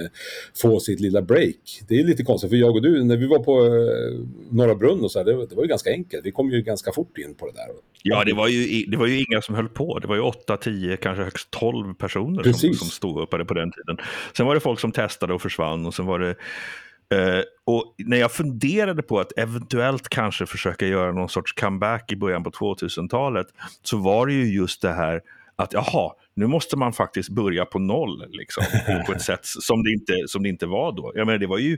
få 0.62 0.80
sitt 0.80 1.00
lilla 1.00 1.22
break. 1.22 1.82
Det 1.88 2.00
är 2.00 2.04
lite 2.04 2.24
konstigt, 2.24 2.50
för 2.50 2.58
jag 2.58 2.76
och 2.76 2.82
du, 2.82 3.04
när 3.04 3.18
vi 3.18 3.28
var 3.28 3.40
på 3.40 3.66
eh, 3.66 4.26
Norra 4.50 4.76
Brunn 4.76 5.04
och 5.04 5.12
så 5.12 5.20
här, 5.20 5.26
det, 5.26 5.46
det, 5.46 5.56
var 5.56 5.64
ju 5.64 5.70
ganska 5.70 5.90
enkelt. 5.90 6.26
Vi 6.26 6.32
kom 6.32 6.52
ju 6.52 6.62
ganska 6.62 6.92
fort 6.92 7.18
in 7.18 7.36
på 7.36 7.46
det 7.46 7.54
där. 7.54 7.68
Ja, 8.04 8.24
det 8.24 8.34
var 8.34 8.48
ju, 8.48 8.86
det 8.86 8.98
var 8.98 9.08
ju 9.08 9.18
inga 9.18 9.42
som 9.42 9.56
höll 9.56 9.70
på. 9.70 10.00
Det 10.00 10.08
var 10.08 10.16
ju 10.16 10.22
8, 10.22 10.58
10, 10.58 10.98
kanske 10.98 11.24
högst 11.24 11.52
12 11.52 11.94
personer 11.94 12.44
som, 12.44 12.74
som 12.74 12.88
stod 12.88 13.22
upp 13.22 13.30
på 13.30 13.54
den 13.54 13.72
tiden. 13.72 13.98
Sen 14.38 14.46
var 14.46 14.54
det 14.54 14.60
folk 14.60 14.80
som 14.80 14.92
testade 14.92 15.34
och 15.34 15.42
försvann 15.42 15.86
och 15.86 15.94
sen 15.94 16.06
var 16.06 16.20
det 16.20 16.36
Uh, 17.14 17.42
och 17.66 17.96
när 17.98 18.18
jag 18.18 18.32
funderade 18.32 19.04
på 19.04 19.20
att 19.20 19.38
eventuellt 19.38 20.10
kanske 20.10 20.46
försöka 20.46 20.88
göra 20.88 21.12
någon 21.12 21.30
sorts 21.30 21.54
comeback 21.54 22.12
i 22.12 22.16
början 22.16 22.44
på 22.44 22.50
2000-talet 22.50 23.48
så 23.84 23.98
var 23.98 24.28
det 24.28 24.34
ju 24.34 24.54
just 24.54 24.82
det 24.82 24.94
här 24.94 25.22
att 25.56 25.74
jaha, 25.74 26.12
nu 26.34 26.48
måste 26.48 26.78
man 26.78 26.94
faktiskt 26.94 27.30
börja 27.30 27.66
på 27.66 27.80
noll 27.80 28.26
liksom, 28.30 28.64
på 29.06 29.14
ett 29.14 29.22
sätt 29.22 29.40
som 29.44 29.84
det 29.84 29.92
inte, 29.92 30.14
som 30.28 30.44
det 30.44 30.50
inte 30.50 30.66
var 30.66 30.92
då. 30.92 31.12
Jag 31.16 31.26
menar, 31.28 31.40
det 31.40 31.48
var 31.48 31.58
ju 31.58 31.78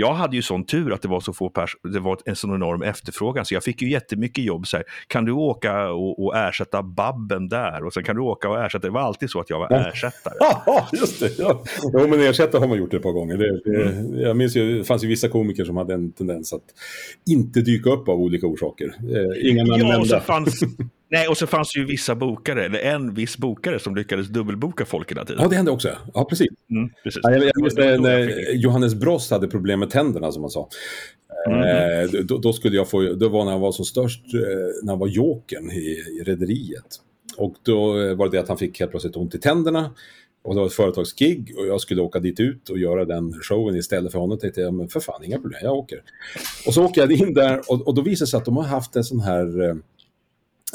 jag 0.00 0.14
hade 0.14 0.36
ju 0.36 0.42
sån 0.42 0.64
tur 0.64 0.92
att 0.92 1.02
det 1.02 1.08
var 1.08 1.20
så 1.20 1.32
få 1.32 1.48
personer, 1.48 1.92
det 1.92 2.00
var 2.00 2.18
en 2.24 2.36
sån 2.36 2.54
enorm 2.54 2.82
efterfrågan, 2.82 3.44
så 3.44 3.54
jag 3.54 3.64
fick 3.64 3.82
ju 3.82 3.90
jättemycket 3.90 4.44
jobb. 4.44 4.66
Så 4.66 4.76
här, 4.76 4.86
kan 5.06 5.24
du 5.24 5.32
åka 5.32 5.90
och, 5.90 6.24
och, 6.24 6.36
ersätta 6.36 6.82
Babben 6.82 7.48
där? 7.48 7.84
Och 7.84 7.92
sen 7.92 8.04
kan 8.04 8.16
du 8.16 8.22
åka 8.22 8.48
och 8.48 8.64
ersätta, 8.64 8.86
det 8.86 8.92
var 8.92 9.00
alltid 9.00 9.30
så 9.30 9.40
att 9.40 9.50
jag 9.50 9.58
var 9.58 9.88
ersättare. 9.88 10.34
Ja, 10.40 10.88
just 10.92 11.20
det. 11.20 11.38
Ja. 11.38 11.64
Jo, 11.92 12.06
men 12.08 12.20
ersättare 12.20 12.60
har 12.60 12.68
man 12.68 12.78
gjort 12.78 12.94
ett 12.94 13.02
par 13.02 13.12
gånger. 13.12 13.36
Det, 13.36 13.60
det, 13.64 13.82
mm. 13.82 14.20
Jag 14.20 14.36
minns 14.36 14.56
ju, 14.56 14.78
det 14.78 14.84
fanns 14.84 15.04
ju 15.04 15.08
vissa 15.08 15.28
komiker 15.28 15.64
som 15.64 15.76
hade 15.76 15.94
en 15.94 16.12
tendens 16.12 16.52
att 16.52 16.64
inte 17.26 17.60
dyka 17.60 17.90
upp 17.90 18.08
av 18.08 18.20
olika 18.20 18.46
orsaker. 18.46 18.86
Eh, 18.86 19.50
inga 19.50 19.64
namn 19.64 20.04
ja, 20.04 20.20
fanns, 20.20 20.60
Nej, 21.10 21.28
och 21.28 21.36
så 21.36 21.46
fanns 21.46 21.76
ju 21.76 21.84
vissa 21.84 22.14
bokare, 22.14 22.64
eller 22.64 22.78
en 22.78 23.14
viss 23.14 23.38
bokare 23.38 23.78
som 23.78 23.96
lyckades 23.96 24.28
dubbelboka 24.28 24.84
folk 24.84 25.10
hela 25.10 25.24
tiden. 25.24 25.42
Ja, 25.42 25.48
det 25.48 25.56
hände 25.56 25.70
också. 25.70 25.88
Ja, 26.14 26.24
precis. 26.24 26.48
Mm, 26.70 26.90
precis. 27.04 27.20
Ja, 27.22 27.30
jag, 27.30 27.44
jag 27.44 27.62
minns 27.62 27.76
när, 27.76 28.52
Johannes 28.54 28.94
Brost 28.94 29.30
hade 29.30 29.48
problem 29.48 29.80
med 29.80 29.90
tänderna, 29.90 30.32
som 30.32 30.42
han 30.42 30.50
sa. 30.50 30.68
Mm. 31.46 31.62
Eh, 31.62 32.10
då, 32.24 32.38
då, 32.38 32.52
skulle 32.52 32.76
jag 32.76 32.88
få, 32.88 33.00
det 33.00 33.28
var 33.28 33.44
när 33.44 33.52
han 33.52 33.60
var 33.60 33.72
som 33.72 33.84
störst, 33.84 34.34
eh, 34.34 34.40
när 34.82 34.92
han 34.92 34.98
var 34.98 35.08
jokern 35.08 35.70
i, 35.70 36.02
i 36.20 36.22
Rederiet. 36.24 37.00
Och 37.36 37.54
då 37.62 37.92
var 38.14 38.24
det 38.28 38.36
det 38.36 38.40
att 38.40 38.48
han 38.48 38.58
fick 38.58 38.80
helt 38.80 38.90
plötsligt 38.90 39.16
ont 39.16 39.34
i 39.34 39.38
tänderna. 39.38 39.90
Och 40.44 40.54
det 40.54 40.60
var 40.60 40.66
ett 40.66 40.72
företagsgig 40.72 41.54
och 41.58 41.66
jag 41.66 41.80
skulle 41.80 42.02
åka 42.02 42.18
dit 42.18 42.40
ut 42.40 42.68
och 42.68 42.78
göra 42.78 43.04
den 43.04 43.32
showen 43.42 43.76
istället 43.76 44.12
för 44.12 44.18
honom. 44.18 44.38
tänkte 44.38 44.60
jag, 44.60 44.74
men 44.74 44.88
för 44.88 45.00
fan, 45.00 45.24
inga 45.24 45.38
problem, 45.38 45.60
jag 45.62 45.76
åker. 45.76 46.02
Och 46.66 46.74
så 46.74 46.84
åker 46.84 47.00
jag 47.00 47.12
in 47.12 47.34
där 47.34 47.60
och, 47.68 47.88
och 47.88 47.94
då 47.94 48.02
visar 48.02 48.26
det 48.26 48.30
sig 48.30 48.38
att 48.38 48.44
de 48.44 48.56
har 48.56 48.64
haft 48.64 48.96
en 48.96 49.04
sån 49.04 49.20
här 49.20 49.76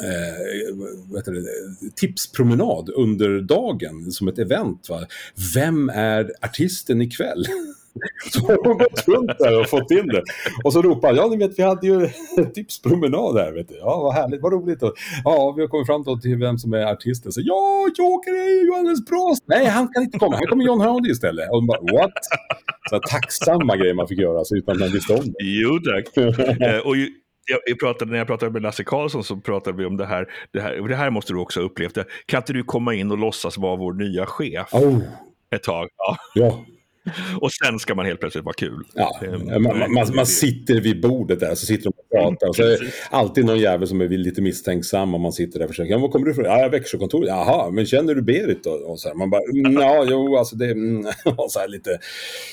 eh, 0.00 1.24
det, 1.24 1.96
tipspromenad 1.96 2.90
under 2.96 3.40
dagen 3.40 4.12
som 4.12 4.28
ett 4.28 4.38
event. 4.38 4.88
Va? 4.88 5.06
Vem 5.54 5.88
är 5.88 6.32
artisten 6.42 7.02
ikväll? 7.02 7.44
Så 8.32 8.46
har 8.46 8.64
de 8.64 8.78
gått 8.78 9.08
runt 9.08 9.38
där 9.38 9.60
och 9.60 9.68
fått 9.68 9.90
in 9.90 10.06
det. 10.06 10.22
Och 10.64 10.72
så 10.72 10.82
ropar 10.82 11.08
han, 11.08 11.16
ja 11.16 11.28
ni 11.28 11.36
vet 11.36 11.58
vi 11.58 11.62
hade 11.62 11.86
ju 11.86 12.08
en 12.36 12.52
tipspromenad 12.52 13.36
här. 13.36 13.52
Vet 13.52 13.68
du. 13.68 13.76
Ja 13.76 14.00
vad 14.00 14.14
härligt, 14.14 14.42
vad 14.42 14.52
roligt. 14.52 14.82
Och, 14.82 14.92
ja 15.24 15.52
vi 15.56 15.62
har 15.62 15.68
kommit 15.68 15.86
fram 15.86 16.20
till 16.20 16.36
vem 16.36 16.58
som 16.58 16.72
är 16.72 16.84
artisten. 16.86 17.32
Så, 17.32 17.40
ja, 17.44 17.88
Joker 17.98 18.30
är 18.30 18.60
ju 18.60 18.66
Johannes 18.66 19.04
Brost. 19.04 19.44
Nej, 19.46 19.66
han 19.66 19.88
kan 19.88 20.02
inte 20.02 20.18
komma. 20.18 20.36
Här 20.36 20.46
kommer 20.46 20.64
John 20.64 20.80
Hardy 20.80 21.10
istället. 21.10 21.50
Och 21.50 21.56
de 21.56 21.66
bara, 21.66 21.80
what? 21.80 22.12
Så 22.90 22.98
tacksamma 23.10 23.76
grejer 23.76 23.94
man 23.94 24.08
fick 24.08 24.18
göra 24.18 24.44
så 24.44 24.56
utan 24.56 24.74
att 24.74 24.80
man 24.80 24.90
visste 24.90 25.12
om 25.12 25.24
det. 25.24 25.34
Jo 25.40 25.78
tack. 25.78 26.16
eh, 26.60 26.78
och 26.78 26.96
ju, 26.96 27.08
jag 27.46 27.80
pratade, 27.80 28.10
när 28.10 28.18
jag 28.18 28.26
pratade 28.26 28.52
med 28.52 28.62
Lasse 28.62 28.84
Karlsson 28.84 29.24
så 29.24 29.36
pratade 29.36 29.78
vi 29.78 29.84
om 29.84 29.96
det 29.96 30.06
här. 30.06 30.26
Det 30.52 30.60
här, 30.60 30.88
det 30.88 30.96
här 30.96 31.10
måste 31.10 31.32
du 31.32 31.38
också 31.38 31.60
ha 31.60 31.66
upplevt. 31.66 31.98
Kan 32.26 32.38
inte 32.38 32.52
du 32.52 32.62
komma 32.62 32.94
in 32.94 33.10
och 33.10 33.18
låtsas 33.18 33.58
vara 33.58 33.76
vår 33.76 33.92
nya 33.92 34.26
chef? 34.26 34.74
Oh. 34.74 34.98
Ett 35.54 35.62
tag. 35.62 35.88
Ja. 35.96 36.16
ja. 36.34 36.64
Och 37.40 37.52
sen 37.52 37.78
ska 37.78 37.94
man 37.94 38.06
helt 38.06 38.20
plötsligt 38.20 38.44
vara 38.44 38.54
kul. 38.54 38.84
Ja, 38.94 39.20
man, 39.58 39.92
man, 39.92 40.14
man, 40.14 40.26
sitter 40.26 40.80
vid 40.80 41.00
bordet 41.00 41.40
där, 41.40 41.54
så 41.54 41.66
sitter 41.66 41.84
de 41.84 41.88
och 41.88 42.10
pratar. 42.10 42.48
Och 42.48 42.56
så 42.56 42.62
är 42.62 42.68
det 42.68 42.90
alltid 43.10 43.44
någon 43.44 43.58
jävel 43.58 43.88
som 43.88 44.00
är 44.00 44.08
lite 44.08 44.42
misstänksam 44.42 45.14
om 45.14 45.20
man 45.20 45.32
sitter 45.32 45.58
där 45.58 45.66
och 45.66 45.70
försöker. 45.70 45.92
Ja, 45.92 45.98
var 45.98 46.08
kommer 46.08 46.26
du 46.26 46.32
ifrån? 46.32 46.44
Ja, 46.44 46.60
jag 46.60 46.70
Växjökontoret. 46.70 47.28
Jaha, 47.28 47.70
men 47.70 47.86
känner 47.86 48.14
du 48.14 48.22
Berit 48.22 48.64
då? 48.64 48.70
Och 48.70 49.00
så 49.00 49.08
här, 49.08 49.14
man 49.14 49.30
bara, 49.30 49.42
mm, 49.52 49.72
ja, 49.72 50.06
jo, 50.08 50.36
alltså 50.36 50.56
det, 50.56 50.70
mm, 50.70 51.06
och 51.36 51.52
så 51.52 51.58
här 51.58 51.68
lite, 51.68 51.98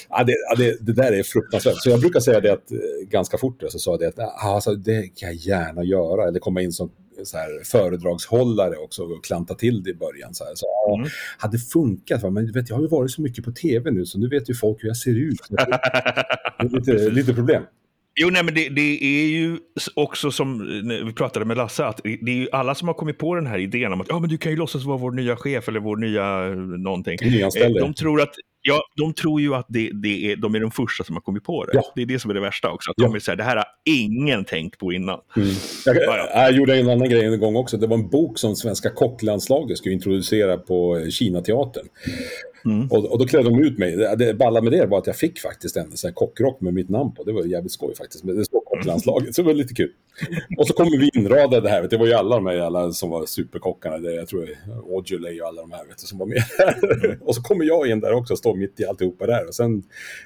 ja, 0.10 0.24
det, 0.24 0.34
ja, 0.50 0.56
det, 0.58 0.78
det, 0.82 0.94
där 0.94 1.12
är 1.12 1.24
fruktansvärt. 1.24 1.78
Så 1.78 1.90
jag 1.90 2.00
brukar 2.00 2.20
säga 2.20 2.40
det 2.40 2.54
att, 2.54 2.72
eh, 2.72 2.78
ganska 3.10 3.38
fort, 3.38 3.64
så 3.70 3.80
sa 3.80 3.92
jag 3.92 4.00
det 4.00 4.08
att, 4.08 4.46
alltså, 4.46 4.76
det 4.76 5.02
kan 5.16 5.30
jag 5.30 5.36
gärna 5.36 5.84
göra. 5.84 6.28
Eller 6.28 6.40
komma 6.40 6.62
in 6.62 6.72
som 6.72 6.92
så 7.26 7.38
här, 7.38 7.64
föredragshållare 7.64 8.76
också 8.76 9.04
och 9.04 9.24
klanta 9.24 9.54
till 9.54 9.84
det 9.84 9.90
i 9.90 9.96
början. 9.96 10.34
Så, 10.34 10.44
här. 10.44 10.52
så 10.56 10.66
ja, 10.66 10.96
mm. 10.96 11.10
hade 11.38 11.58
funkat, 11.58 12.24
va? 12.24 12.30
men 12.30 12.52
vet, 12.52 12.70
jag 12.70 12.76
har 12.76 12.84
ju 12.84 12.90
varit 12.90 13.12
så 13.12 13.22
mycket 13.22 13.46
på 13.46 13.52
tv 13.52 13.92
nu 13.92 14.06
så 14.06 14.20
nu 14.20 14.30
vet 14.30 14.50
ju 14.50 14.54
folk 14.54 14.84
hur 14.84 14.90
jag 14.90 14.98
ser 14.98 15.16
ut. 15.16 15.40
Lite, 16.72 17.10
lite 17.10 17.34
problem. 17.34 17.64
Jo, 18.16 18.30
nej, 18.30 18.44
men 18.44 18.54
det, 18.54 18.70
det, 18.70 19.04
är 19.04 19.28
ju 19.28 19.58
också 19.96 20.32
som 20.32 20.60
vi 21.06 21.14
pratade 21.14 21.46
med 21.46 21.58
Lasse, 21.58 21.86
att 21.86 22.02
det 22.04 22.32
är 22.32 22.36
ju 22.36 22.48
alla 22.52 22.76
som 22.76 22.88
har 22.88 22.96
kommit 22.96 23.18
på 23.18 23.36
den 23.36 23.48
här 23.48 23.58
idén 23.58 23.94
om 23.94 24.02
att 24.02 24.08
ja, 24.10 24.20
men 24.20 24.30
du 24.30 24.38
kan 24.38 24.52
ju 24.52 24.58
låtsas 24.58 24.84
vara 24.84 24.98
vår 24.98 25.12
nya 25.12 25.36
chef 25.38 25.68
eller 25.68 25.80
vår 25.80 25.98
nya 25.98 26.50
någonting. 26.78 27.18
De 27.80 27.94
tror 27.94 28.22
att 28.22 28.36
Ja, 28.64 28.84
de 28.98 29.14
tror 29.14 29.42
ju 29.42 29.56
att 29.56 29.66
det, 29.70 29.90
det 29.94 30.32
är, 30.32 30.36
de 30.36 30.56
är 30.56 30.60
de 30.60 30.72
första 30.72 31.04
som 31.04 31.16
har 31.16 31.22
kommit 31.22 31.44
på 31.44 31.66
det. 31.66 31.72
Ja. 31.74 31.92
Det 31.96 32.02
är 32.02 32.06
det 32.06 32.20
som 32.20 32.32
är 32.32 32.36
det 32.36 32.42
värsta 32.42 32.72
också. 32.72 32.92
Att 32.92 32.96
ja. 32.98 33.04
de 33.04 33.14
vill 33.14 33.22
säga, 33.22 33.36
det 33.36 33.44
här 33.44 33.56
har 33.56 33.66
ingen 33.86 34.46
tänkt 34.46 34.80
på 34.80 34.94
innan. 34.94 35.20
Mm. 35.36 35.50
Jag, 35.86 35.96
jag, 35.96 36.30
jag, 36.34 36.52
gjorde 36.52 36.80
en 36.80 36.90
annan 36.90 37.10
grej 37.10 37.26
en 37.26 37.40
gång 37.40 37.56
också. 37.56 37.78
Det 37.78 37.88
var 37.88 37.98
en 37.98 38.10
bok 38.10 38.40
som 38.40 38.56
svenska 38.56 38.90
kocklandslaget 38.90 39.78
skulle 39.78 39.96
introducera 39.96 40.58
på 40.58 41.08
Kinateatern. 41.10 41.86
Mm. 42.66 42.88
Och, 42.88 43.12
och, 43.12 43.20
då 43.20 43.26
klädde 43.26 43.50
de 43.50 43.64
ut 43.64 43.78
mig. 43.78 43.96
Det, 44.18 44.34
balla 44.34 44.62
med 44.62 44.72
det 44.72 44.86
var 44.86 44.98
att 44.98 45.08
jag 45.08 45.16
fick 45.16 45.40
faktiskt 45.40 45.78
en 45.78 45.98
sån 45.98 46.08
här 46.08 46.14
kockrock 46.14 46.62
med 46.62 46.74
mitt 46.74 46.90
namn 46.90 47.14
på. 47.14 47.24
Det 47.24 47.32
var 47.32 47.44
jävligt 47.44 47.72
skoj 47.72 47.96
faktiskt. 47.96 48.24
Men 48.24 48.38
det 48.38 48.46
står 48.46 48.62
kocklandslaget, 48.66 49.36
så 49.36 49.42
det 49.42 49.46
var 49.46 49.54
lite 49.54 49.74
kul. 49.74 49.92
Och 50.58 50.68
så 50.68 50.74
kommer 50.74 50.98
vi 50.98 51.10
inradade 51.14 51.70
här. 51.70 51.88
Det 51.90 51.98
var 51.98 52.06
ju 52.06 52.14
alla 52.14 52.36
de 52.36 52.46
här 52.46 52.58
alla 52.58 52.92
som 52.92 53.10
var 53.10 53.26
superkockarna. 53.26 53.98
Det, 53.98 54.14
jag 54.14 54.28
tror 54.28 54.50
Auduley 54.96 55.42
och 55.42 55.48
alla 55.48 55.62
de 55.62 55.72
här 55.72 55.86
vet 55.86 55.98
du, 55.98 56.08
som 56.08 56.18
var 56.18 56.26
med. 56.26 56.44
och 57.22 57.36
så 57.36 57.42
kommer 57.42 57.66
jag 57.66 57.88
in 57.88 58.00
där 58.00 58.14
också 58.14 58.34
och 58.34 58.38
står 58.38 58.56
mitt 58.56 58.80
i 58.80 58.86
alltihopa 58.86 59.26
där. 59.26 59.48
Och 59.48 59.56
sen 59.56 59.84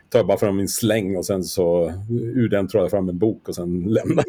tar 0.09 0.19
jag 0.19 0.27
bara 0.27 0.37
fram 0.37 0.57
min 0.57 0.67
släng 0.67 1.15
och 1.15 1.25
sen 1.25 1.43
så 1.43 1.93
ur 2.09 2.49
den 2.49 2.67
tar 2.67 2.79
jag 2.79 2.91
fram 2.91 3.09
en 3.09 3.17
bok 3.17 3.49
och 3.49 3.55
sen 3.55 3.83
lämnar. 3.83 4.23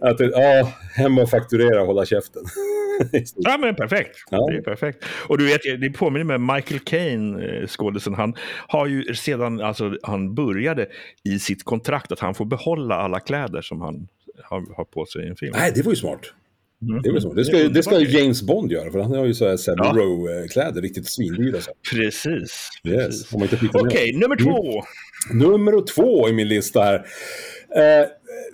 att, 0.00 0.20
ja, 0.20 0.72
hem 0.94 1.18
och 1.18 1.30
fakturera 1.30 1.80
och 1.80 1.86
hålla 1.86 2.04
käften. 2.04 2.42
ja 3.36 3.58
men 3.58 3.74
perfekt. 3.74 4.16
Ja. 4.30 4.46
Det 4.50 4.56
är 4.56 4.62
perfekt. 4.62 5.04
Och 5.28 5.38
du 5.38 5.46
vet, 5.46 5.60
det 5.80 5.90
påminner 5.90 6.17
mig 6.24 6.38
Michael 6.38 6.80
Caine, 6.80 7.40
eh, 7.42 7.66
skådisen. 7.66 8.14
Han 8.14 8.34
har 8.68 8.86
ju 8.86 9.14
sedan 9.14 9.60
alltså, 9.60 9.96
han 10.02 10.34
började 10.34 10.86
i 11.24 11.38
sitt 11.38 11.64
kontrakt 11.64 12.12
att 12.12 12.20
han 12.20 12.34
får 12.34 12.44
behålla 12.44 12.94
alla 12.94 13.20
kläder 13.20 13.62
som 13.62 13.80
han 13.80 14.08
har, 14.44 14.76
har 14.76 14.84
på 14.84 15.06
sig 15.06 15.24
i 15.24 15.28
en 15.28 15.36
film. 15.36 15.52
Nej, 15.56 15.72
det 15.74 15.82
var 15.82 15.92
ju 15.92 15.96
smart. 15.96 16.32
Mm. 16.82 17.02
Det, 17.02 17.34
det, 17.34 17.44
ska, 17.44 17.56
det 17.56 17.82
ska 17.82 18.00
James 18.00 18.42
Bond 18.42 18.72
göra, 18.72 18.90
för 18.90 18.98
han 18.98 19.12
har 19.12 19.26
ju 19.26 19.34
så 19.34 19.48
här 19.48 19.56
Savile 19.56 19.84
ja. 19.84 19.92
Row-kläder, 19.92 20.82
riktigt 20.82 21.06
svindyra. 21.06 21.58
Precis. 21.92 22.68
Yes. 22.88 23.32
Okej, 23.32 23.80
okay, 23.80 24.12
nummer 24.12 24.36
två. 24.36 24.82
Mm. 25.30 25.48
Nummer 25.48 25.86
två 25.86 26.28
i 26.28 26.32
min 26.32 26.48
lista 26.48 26.80
här. 26.80 26.98
Uh, 26.98 28.08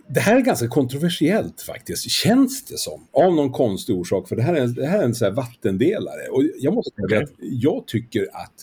det 0.09 0.21
här 0.21 0.37
är 0.37 0.41
ganska 0.41 0.69
kontroversiellt 0.69 1.63
faktiskt, 1.63 2.11
känns 2.11 2.65
det 2.65 2.79
som. 2.79 3.09
Av 3.13 3.35
någon 3.35 3.53
konstig 3.53 3.97
orsak, 3.97 4.29
för 4.29 4.37
det 4.37 4.43
här 4.43 4.55
är, 4.55 4.67
det 4.67 4.87
här 4.87 4.99
är 4.99 5.05
en 5.05 5.15
så 5.15 5.31
vattendelare. 5.31 6.29
Och 6.31 6.43
jag 6.59 6.75
måste 6.75 6.91
säga 6.91 7.07
okay. 7.07 7.23
att 7.23 7.33
jag 7.41 7.87
tycker 7.87 8.23
att 8.23 8.55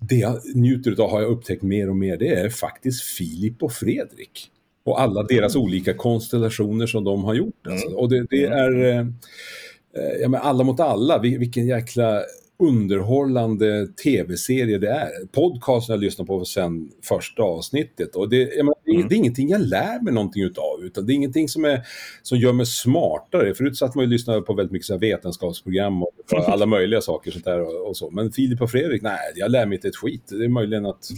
det 0.00 0.16
jag 0.16 0.40
njuter 0.54 1.02
av, 1.02 1.10
har 1.10 1.20
jag 1.20 1.30
upptäckt 1.30 1.62
mer 1.62 1.90
och 1.90 1.96
mer, 1.96 2.16
det 2.16 2.28
är 2.28 2.48
faktiskt 2.48 3.02
Filip 3.02 3.62
och 3.62 3.72
Fredrik. 3.72 4.50
Och 4.86 5.00
alla 5.00 5.22
deras 5.22 5.54
mm. 5.54 5.64
olika 5.64 5.94
konstellationer 5.94 6.86
som 6.86 7.04
de 7.04 7.24
har 7.24 7.34
gjort. 7.34 7.66
Alltså. 7.66 7.88
Och 7.88 8.08
det, 8.08 8.26
det 8.30 8.44
mm. 8.44 8.58
är... 8.58 8.84
Eh, 8.84 8.98
eh, 8.98 10.20
ja, 10.20 10.28
men 10.28 10.40
alla 10.40 10.64
mot 10.64 10.80
alla, 10.80 11.18
vilken 11.18 11.66
jäkla 11.66 12.22
underhållande 12.58 13.86
tv-serie 13.86 14.78
det 14.78 14.88
är. 14.88 15.26
Podcasten 15.32 15.92
jag 15.92 16.00
lyssnat 16.00 16.26
på 16.26 16.44
sen 16.44 16.90
första 17.02 17.42
avsnittet. 17.42 18.16
Och 18.16 18.28
det, 18.28 18.56
menar, 18.56 18.74
mm. 18.88 19.08
det, 19.08 19.14
är 19.14 19.16
ingenting 19.16 19.48
jag 19.48 19.60
lär 19.60 20.02
mig 20.02 20.12
någonting 20.14 20.42
utav, 20.42 20.84
utan 20.84 21.06
det 21.06 21.12
är 21.12 21.14
ingenting 21.14 21.48
som, 21.48 21.64
är, 21.64 21.82
som 22.22 22.38
gör 22.38 22.52
mig 22.52 22.66
smartare. 22.66 23.54
Förut 23.54 23.76
satt 23.76 23.94
man 23.94 24.02
ju 24.02 24.06
och 24.06 24.12
lyssnade 24.12 24.42
på 24.42 24.54
väldigt 24.54 24.72
mycket 24.72 24.86
så 24.86 24.98
vetenskapsprogram 24.98 26.02
och 26.02 26.14
alla 26.46 26.66
möjliga 26.66 27.00
saker 27.00 27.30
sånt 27.30 27.44
där 27.44 27.60
och, 27.60 27.88
och, 27.88 27.96
så. 27.96 28.10
Men 28.10 28.32
Filip 28.32 28.62
och 28.62 28.70
Fredrik, 28.70 29.02
nej, 29.02 29.18
jag 29.34 29.50
lär 29.50 29.66
mig 29.66 29.76
inte 29.76 29.88
ett 29.88 29.96
skit. 29.96 30.26
Det 30.28 30.44
är 30.44 30.48
möjligen 30.48 30.86
att 30.86 31.08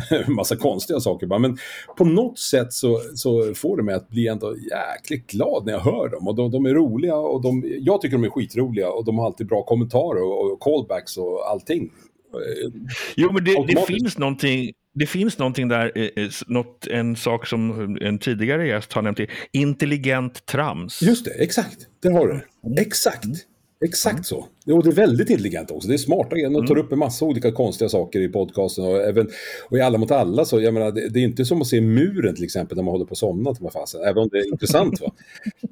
massa 0.28 0.56
konstiga 0.56 1.00
saker 1.00 1.26
bara. 1.26 1.38
Men 1.38 1.58
på 1.96 2.04
något 2.04 2.38
sätt 2.38 2.72
så, 2.72 3.00
så 3.14 3.54
får 3.54 3.76
det 3.76 3.82
mig 3.82 3.94
att 3.94 4.08
bli 4.08 4.28
ändå 4.28 4.54
jäkligt 4.56 5.26
glad 5.26 5.66
när 5.66 5.72
jag 5.72 5.80
hör 5.80 6.08
dem. 6.08 6.28
Och 6.28 6.34
de, 6.34 6.50
de 6.50 6.66
är 6.66 6.74
roliga 6.74 7.16
och 7.16 7.42
de, 7.42 7.64
jag 7.80 8.00
tycker 8.00 8.16
de 8.16 8.24
är 8.24 8.30
skitroliga 8.30 8.90
och 8.90 9.04
de 9.04 9.18
har 9.18 9.26
alltid 9.26 9.46
bra 9.46 9.62
kommentarer 9.62 10.22
och, 10.22 10.52
och 10.52 10.60
callbacks 10.60 11.16
och 11.16 11.50
allting. 11.50 11.90
Jo, 13.16 13.32
men 13.32 13.44
det, 13.44 13.64
det 13.66 13.86
finns 13.86 14.18
någonting 14.18 14.72
det 14.94 15.06
finns 15.06 15.38
någonting 15.38 15.68
där, 15.68 15.92
eh, 15.94 16.24
eh, 16.24 16.30
något, 16.46 16.86
en 16.86 17.16
sak 17.16 17.46
som 17.46 17.96
en 18.00 18.18
tidigare 18.18 18.66
gäst 18.66 18.92
har 18.92 19.02
nämnt, 19.02 19.20
intelligent 19.52 20.46
trams. 20.46 21.02
Just 21.02 21.24
det, 21.24 21.30
exakt. 21.30 21.86
Det 22.02 22.12
har 22.12 22.26
du. 22.26 22.40
Exakt. 22.82 23.24
Exakt 23.84 24.14
mm. 24.14 24.24
så. 24.24 24.46
Och 24.74 24.84
det 24.84 24.90
är 24.90 24.94
väldigt 24.94 25.30
intelligent 25.30 25.70
också. 25.70 25.88
Det 25.88 25.94
är 25.94 25.98
smarta 25.98 26.36
grejer. 26.36 26.50
De 26.50 26.66
tar 26.66 26.74
mm. 26.74 26.86
upp 26.86 26.92
en 26.92 26.98
massa 26.98 27.24
olika 27.24 27.52
konstiga 27.52 27.88
saker 27.88 28.20
i 28.20 28.28
podcasten. 28.28 28.84
Och, 28.84 28.96
även, 28.96 29.28
och 29.68 29.76
i 29.76 29.80
Alla 29.80 29.98
mot 29.98 30.10
alla, 30.10 30.44
så 30.44 30.60
jag 30.60 30.74
menar, 30.74 30.92
det, 30.92 31.08
det 31.08 31.18
är 31.18 31.24
inte 31.24 31.44
som 31.44 31.60
att 31.60 31.66
se 31.66 31.80
muren 31.80 32.34
till 32.34 32.44
exempel 32.44 32.76
när 32.76 32.84
man 32.84 32.92
håller 32.92 33.04
på 33.04 33.12
att 33.12 33.18
somna. 33.18 33.54
Till 33.54 33.70
fasen, 33.72 34.00
även 34.02 34.18
om 34.18 34.28
det 34.32 34.38
är 34.38 34.52
intressant. 34.52 35.00
Va? 35.00 35.12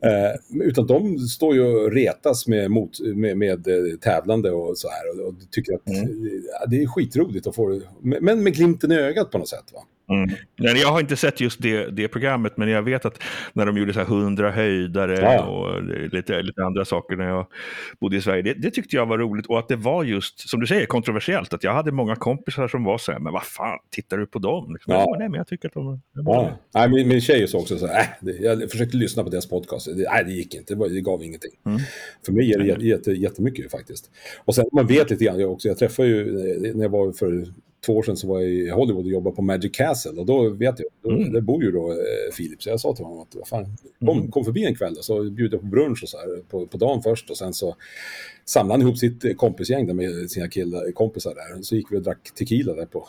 Eh, 0.02 0.60
utan 0.62 0.86
de 0.86 1.18
står 1.18 1.54
ju 1.54 1.62
och 1.62 1.92
retas 1.92 2.46
med, 2.46 2.70
mot, 2.70 3.00
med, 3.00 3.36
med 3.36 3.68
eh, 3.68 3.98
tävlande 4.00 4.50
och 4.50 4.78
så 4.78 4.88
här. 4.88 5.20
Och, 5.20 5.28
och 5.28 5.34
tycker 5.50 5.74
att 5.74 5.88
mm. 5.88 6.42
det 6.70 6.82
är 6.82 6.86
skitroligt 6.86 7.46
att 7.46 7.54
få 7.54 7.68
det. 7.68 7.80
Men 8.20 8.42
med 8.42 8.54
glimten 8.54 8.92
i 8.92 8.94
ögat 8.94 9.30
på 9.30 9.38
något 9.38 9.48
sätt. 9.48 9.64
Va? 9.72 9.80
Mm. 10.10 10.30
Jag 10.56 10.88
har 10.88 11.00
inte 11.00 11.16
sett 11.16 11.40
just 11.40 11.62
det, 11.62 11.86
det 11.86 12.08
programmet, 12.08 12.56
men 12.56 12.68
jag 12.68 12.82
vet 12.82 13.04
att 13.04 13.22
när 13.52 13.66
de 13.66 13.76
gjorde 13.76 13.92
så 13.92 13.98
här 13.98 14.06
100 14.06 14.50
höjdare 14.50 15.20
ja. 15.20 15.44
och 15.44 15.82
lite, 16.12 16.42
lite 16.42 16.64
andra 16.64 16.84
saker 16.84 17.16
när 17.16 17.28
jag 17.28 17.46
bodde 18.00 18.16
i 18.16 18.20
Sverige, 18.20 18.42
det, 18.42 18.54
det, 18.54 18.70
tyckte 18.70 18.96
jag 18.96 19.06
var 19.06 19.18
roligt 19.18 19.46
och 19.46 19.58
att 19.58 19.68
det 19.68 19.76
var 19.76 20.04
just, 20.04 20.48
som 20.48 20.60
du 20.60 20.66
säger, 20.66 20.86
kontroversiellt. 20.86 21.54
Att 21.54 21.64
jag 21.64 21.74
hade 21.74 21.92
många 21.92 22.16
kompisar 22.16 22.68
som 22.68 22.84
var 22.84 22.98
så 22.98 23.12
här, 23.12 23.18
men 23.18 23.32
vad 23.32 23.42
fan, 23.42 23.78
tittar 23.90 24.18
du 24.18 24.26
på 24.26 24.38
dem? 24.38 24.72
Liksom, 24.72 24.92
ja. 24.92 25.16
Nej, 25.18 25.28
men 25.28 25.38
jag 25.38 25.46
tycker 25.46 25.68
att 25.68 25.74
de... 25.74 26.00
Ja. 26.12 26.50
Nej, 26.74 26.88
min, 26.88 27.08
min 27.08 27.20
tjej 27.20 27.48
sa 27.48 27.58
också 27.58 27.78
så 27.78 27.86
här, 27.86 28.06
äh, 28.22 28.30
jag 28.40 28.70
försökte 28.70 28.96
lyssna 28.96 29.24
på 29.24 29.30
deras 29.30 29.48
podcast, 29.48 29.86
det, 29.86 30.10
nej 30.12 30.24
det 30.24 30.32
gick 30.32 30.54
inte, 30.54 30.74
det, 30.74 30.78
var, 30.78 30.88
det 30.88 31.00
gav 31.00 31.22
ingenting. 31.22 31.52
Mm. 31.66 31.80
För 32.26 32.32
mig 32.32 32.52
är 32.52 32.58
det 32.58 32.66
jätte, 32.66 32.84
jätte, 32.84 33.12
jättemycket 33.12 33.70
faktiskt. 33.70 34.10
Och 34.44 34.54
sen 34.54 34.64
man 34.72 34.86
vet 34.86 35.10
lite 35.10 35.24
grann, 35.24 35.40
jag, 35.40 35.52
också, 35.52 35.68
jag 35.68 35.78
träffade 35.78 36.08
ju, 36.08 36.24
när 36.74 36.82
jag 36.82 36.90
var 36.90 37.12
för 37.12 37.46
två 37.86 37.96
år 37.96 38.02
sedan 38.02 38.16
så 38.16 38.28
var 38.28 38.40
jag 38.40 38.50
i 38.50 38.70
Hollywood 38.70 39.04
och 39.04 39.10
jobbade 39.10 39.36
på 39.36 39.42
Magic 39.42 39.76
Castle 39.76 40.20
och 40.20 40.26
då 40.26 40.48
vet 40.48 40.78
jag, 40.78 40.88
då, 41.02 41.10
mm. 41.10 41.32
där 41.32 41.40
bor 41.40 41.64
ju 41.64 41.72
då 41.72 41.90
eh, 41.90 42.32
Filip. 42.32 42.62
Så 42.62 42.68
jag 42.68 42.80
sa 42.80 42.94
till 42.94 43.04
honom 43.04 43.20
att 43.20 43.48
fan, 43.48 43.76
kom, 43.98 44.18
mm. 44.18 44.30
kom 44.30 44.44
förbi 44.44 44.64
en 44.64 44.74
kväll 44.74 44.96
och 44.98 45.04
så 45.04 45.30
bjuder 45.30 45.56
jag 45.56 45.60
på 45.60 45.66
brunch 45.66 46.02
och 46.02 46.08
så 46.08 46.18
här 46.18 46.42
på, 46.48 46.66
på 46.66 46.76
dagen 46.76 47.02
först 47.02 47.30
och 47.30 47.36
sen 47.36 47.52
så 47.52 47.76
samlade 48.44 48.74
han 48.74 48.82
ihop 48.82 48.98
sitt 48.98 49.36
kompisgäng 49.36 49.86
där 49.86 49.94
med 49.94 50.30
sina 50.30 50.48
killar, 50.48 50.92
kompisar 50.92 51.34
där. 51.34 51.62
Så 51.62 51.76
gick 51.76 51.92
vi 51.92 51.96
och 51.96 52.02
drack 52.02 52.30
tequila 52.34 52.74
där 52.74 52.86
på, 52.86 53.08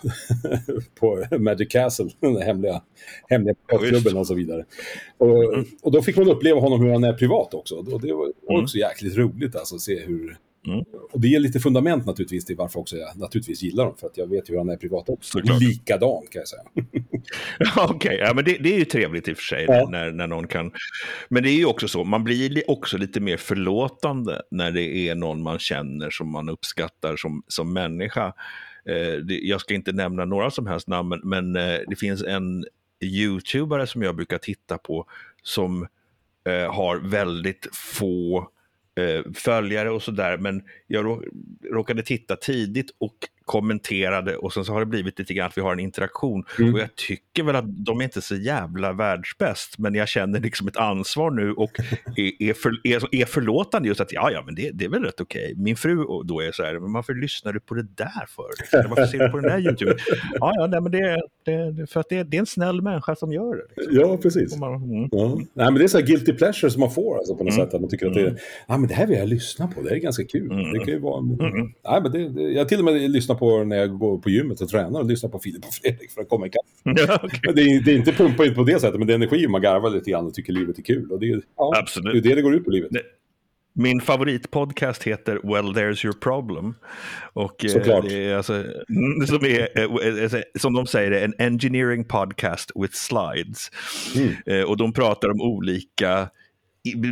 på 0.99 1.37
Magic 1.39 1.67
Castle, 1.69 2.09
den 2.19 2.41
hemliga, 2.41 2.81
hemliga 3.29 3.55
klubben 3.89 4.17
och 4.17 4.27
så 4.27 4.33
vidare. 4.33 4.65
Och, 5.17 5.53
mm. 5.53 5.65
och 5.81 5.91
då 5.91 6.01
fick 6.01 6.17
man 6.17 6.29
uppleva 6.29 6.59
honom 6.59 6.81
hur 6.81 6.91
han 6.91 7.03
är 7.03 7.13
privat 7.13 7.53
också. 7.53 7.75
Och 7.75 8.01
det 8.01 8.13
var 8.13 8.31
mm. 8.49 8.63
också 8.63 8.77
jäkligt 8.77 9.17
roligt 9.17 9.55
alltså 9.55 9.75
att 9.75 9.81
se 9.81 9.99
hur 9.99 10.37
Mm. 10.67 10.85
Och 11.11 11.19
det 11.19 11.35
är 11.35 11.39
lite 11.39 11.59
fundament 11.59 12.05
naturligtvis 12.05 12.45
till 12.45 12.55
varför 12.55 12.79
också 12.79 12.97
jag 12.97 13.17
naturligtvis 13.17 13.63
gillar 13.63 13.85
dem. 13.85 13.95
För 13.97 14.07
att 14.07 14.17
jag 14.17 14.27
vet 14.27 14.49
hur 14.49 14.57
han 14.57 14.69
är 14.69 14.77
privat 14.77 15.09
också. 15.09 15.31
Såklart. 15.31 15.61
Likadan 15.61 16.23
kan 16.31 16.39
jag 16.39 16.47
säga. 16.47 16.63
Okej, 17.77 17.95
okay. 17.95 18.17
ja, 18.17 18.33
men 18.33 18.45
det, 18.45 18.57
det, 18.57 18.73
är 18.73 18.79
ju 18.79 18.85
trevligt 18.85 19.27
i 19.27 19.33
och 19.33 19.37
för 19.37 19.43
sig 19.43 19.65
ja. 19.67 19.87
när, 19.89 20.11
när 20.11 20.27
någon 20.27 20.47
kan. 20.47 20.71
Men 21.29 21.43
det 21.43 21.49
är 21.49 21.57
ju 21.57 21.65
också 21.65 21.87
så, 21.87 22.03
man 22.03 22.23
blir 22.23 22.69
också 22.69 22.97
lite 22.97 23.19
mer 23.19 23.37
förlåtande 23.37 24.41
när 24.51 24.71
det 24.71 25.09
är 25.09 25.15
någon 25.15 25.41
man 25.41 25.59
känner 25.59 26.09
som 26.09 26.31
man 26.31 26.49
uppskattar 26.49 27.15
som, 27.15 27.43
som 27.47 27.73
människa. 27.73 28.33
Eh, 28.85 29.13
det, 29.13 29.39
jag 29.43 29.61
ska 29.61 29.73
inte 29.73 29.91
nämna 29.91 30.25
några 30.25 30.51
som 30.51 30.67
helst 30.67 30.87
namn, 30.87 31.09
men, 31.09 31.19
men 31.23 31.55
eh, 31.55 31.79
det 31.87 31.95
finns 31.95 32.23
en 32.23 32.65
YouTubare 33.03 33.87
som 33.87 34.01
jag 34.01 34.15
brukar 34.15 34.37
titta 34.37 34.77
på 34.77 35.05
som 35.43 35.87
eh, 36.45 36.73
har 36.73 37.09
väldigt 37.09 37.67
få 37.73 38.49
Eh, 39.01 39.23
följare 39.33 39.91
och 39.91 40.03
sådär. 40.03 40.37
Men 40.37 40.63
jag 40.87 41.23
råkade 41.71 42.03
titta 42.03 42.35
tidigt 42.35 42.95
och 42.97 43.15
kommenterade 43.51 44.35
och 44.37 44.53
sen 44.53 44.65
så 44.65 44.73
har 44.73 44.79
det 44.79 44.85
blivit 44.85 45.19
lite 45.19 45.33
grann 45.33 45.47
att 45.47 45.57
vi 45.57 45.61
har 45.61 45.73
en 45.73 45.79
interaktion. 45.79 46.43
Mm. 46.59 46.73
Och 46.73 46.79
jag 46.79 46.95
tycker 46.95 47.43
väl 47.43 47.55
att 47.55 47.85
de 47.85 47.99
är 47.99 48.03
inte 48.03 48.21
så 48.21 48.35
jävla 48.35 48.93
världsbäst, 48.93 49.77
men 49.77 49.95
jag 49.95 50.07
känner 50.07 50.39
liksom 50.39 50.67
ett 50.67 50.77
ansvar 50.77 51.31
nu 51.31 51.53
och 51.53 51.71
är, 52.15 52.49
är, 52.49 52.53
för, 52.53 52.71
är, 52.83 53.15
är 53.15 53.25
förlåtande 53.25 53.87
just 53.87 54.01
att 54.01 54.11
ja, 54.13 54.31
ja, 54.31 54.43
men 54.45 54.55
det, 54.55 54.71
det 54.73 54.85
är 54.85 54.89
väl 54.89 55.03
rätt 55.03 55.21
okej. 55.21 55.53
Min 55.57 55.75
fru 55.75 55.95
då 56.25 56.41
är 56.41 56.51
så 56.51 56.63
här, 56.63 56.79
men 56.79 56.93
varför 56.93 57.13
lyssnar 57.13 57.53
du 57.53 57.59
på 57.59 57.73
det 57.73 57.83
där 57.83 58.25
för? 58.35 58.49
Liksom? 58.59 58.89
Varför 58.89 59.05
ser 59.05 59.19
du 59.19 59.29
på 59.29 59.37
den 59.37 59.51
där 59.51 59.59
YouTuben? 59.67 59.97
Ja, 60.33 60.51
ja, 60.55 60.67
nej, 60.67 60.81
men 60.81 60.91
det, 60.91 61.21
det, 61.45 61.89
för 61.91 61.99
att 61.99 62.09
det, 62.09 62.23
det 62.23 62.37
är 62.37 62.39
en 62.39 62.45
snäll 62.45 62.81
människa 62.81 63.15
som 63.15 63.33
gör 63.33 63.55
det. 63.55 63.81
Liksom. 63.81 63.99
Ja, 63.99 64.17
precis. 64.17 64.57
Man, 64.57 64.73
mm. 64.73 65.09
ja. 65.11 65.35
Nej, 65.35 65.65
men 65.65 65.75
det 65.75 65.83
är 65.83 65.87
så 65.87 65.97
här 65.97 66.05
guilty 66.05 66.33
pleasure 66.33 66.71
som 66.71 66.79
man 66.79 66.91
får 66.91 67.17
alltså, 67.17 67.35
på 67.35 67.43
något 67.43 67.53
mm. 67.53 67.65
sätt. 67.65 67.73
Att 67.73 67.81
man 67.81 67.89
tycker 67.89 68.07
att 68.07 68.13
det 68.13 68.35
ja, 68.67 68.77
men 68.77 68.87
det 68.87 68.93
här 68.93 69.07
vill 69.07 69.17
jag 69.17 69.29
lyssna 69.29 69.67
på, 69.67 69.81
det 69.81 69.89
är 69.89 69.95
ganska 69.95 70.23
kul. 70.23 70.51
Mm. 70.51 70.73
Det 70.73 70.79
kan 70.79 70.87
ju 70.87 70.99
vara, 70.99 71.19
mm. 71.19 71.71
nej, 71.83 72.01
men 72.01 72.11
det, 72.11 72.29
det, 72.29 72.41
jag 72.41 72.69
till 72.69 72.79
och 72.79 72.85
med 72.85 73.11
lyssnar 73.11 73.35
på 73.35 73.40
när 73.63 73.77
jag 73.77 73.97
går 73.97 74.17
på 74.17 74.29
gymmet 74.29 74.61
och 74.61 74.69
tränar 74.69 74.99
och 74.99 75.05
lyssnar 75.05 75.29
på 75.29 75.39
Filip 75.39 75.65
och 75.65 75.73
Fredrik 75.73 76.11
för 76.11 76.21
att 76.21 76.29
komma 76.29 76.47
ikapp. 76.47 76.61
Ja, 76.83 77.19
okay. 77.23 77.53
det, 77.53 77.61
är, 77.61 77.81
det 77.81 77.91
är 77.91 77.95
inte 77.95 78.11
pumpa 78.11 78.45
ut 78.45 78.55
på 78.55 78.63
det 78.63 78.79
sättet, 78.79 78.97
men 78.97 79.07
det 79.07 79.13
är 79.13 79.15
energi 79.15 79.47
man 79.47 79.61
garvar 79.61 79.89
lite 79.89 80.11
grann 80.11 80.25
och 80.25 80.33
tycker 80.33 80.53
livet 80.53 80.77
är 80.77 80.83
kul. 80.83 81.11
Och 81.11 81.19
det 81.19 81.29
är, 81.29 81.41
ja, 81.57 81.73
Absolut. 81.77 82.13
det 82.13 82.19
är 82.19 82.29
det 82.29 82.35
det 82.35 82.41
går 82.41 82.55
ut 82.55 82.65
på 82.65 82.71
livet. 82.71 82.91
Det, 82.91 83.01
min 83.73 84.01
favoritpodcast 84.01 85.03
heter 85.03 85.39
Well 85.43 85.73
There's 85.73 86.05
Your 86.05 86.13
Problem. 86.13 86.75
Och 87.33 87.65
eh, 87.65 87.71
Såklart. 87.71 88.05
Det 88.09 88.25
är 88.25 88.37
alltså, 88.37 88.53
mm, 88.53 89.27
som, 89.27 89.45
är, 89.45 89.79
eh, 89.79 90.23
eh, 90.23 90.41
som 90.59 90.73
de 90.73 90.87
säger, 90.87 91.11
en 91.11 91.33
engineering 91.37 92.05
podcast 92.05 92.71
with 92.75 92.93
slides. 92.93 93.71
Mm. 94.45 94.65
Och 94.69 94.77
de 94.77 94.93
pratar 94.93 95.29
om 95.29 95.41
olika 95.41 96.29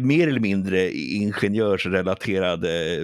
mer 0.01 0.27
eller 0.27 0.39
mindre 0.39 0.91
ingenjörsrelaterade 0.91 3.01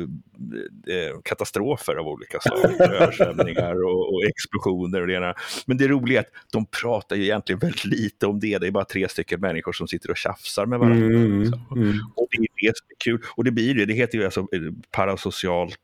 eh, 0.87 1.19
katastrofer 1.23 1.95
av 1.95 2.07
olika 2.07 2.39
slag. 2.39 2.59
Översvämningar 2.79 3.85
och, 3.85 4.13
och, 4.13 4.23
explosioner 4.23 5.01
och 5.01 5.07
det 5.07 5.13
ena. 5.13 5.33
Men 5.65 5.77
det 5.77 5.87
roliga 5.87 6.19
är 6.19 6.23
att 6.23 6.31
de 6.51 6.65
pratar 6.65 7.15
ju 7.15 7.23
egentligen 7.23 7.59
väldigt 7.59 7.85
lite 7.85 8.27
om 8.27 8.39
det. 8.39 8.57
Det 8.57 8.67
är 8.67 8.71
bara 8.71 8.85
tre 8.85 9.09
stycken 9.09 9.39
människor 9.39 9.73
som 9.73 9.87
sitter 9.87 10.11
och 10.11 10.17
tjafsar 10.17 10.65
med 10.65 10.79
varandra. 10.79 11.05
Mm, 11.05 11.25
mm. 11.25 11.53
mm. 11.71 11.99
Och 12.15 12.27
det 12.31 12.37
är 12.37 12.67
det 12.67 12.77
som 12.77 12.87
är 12.89 13.03
kul. 13.03 13.21
Och 13.35 13.43
det 13.43 13.51
blir 13.51 13.75
det, 13.75 13.85
det 13.85 13.93
heter 13.93 14.17
ju 14.17 14.25
alltså 14.25 14.39
eh, 14.39 14.71
parasocialt 14.91 15.79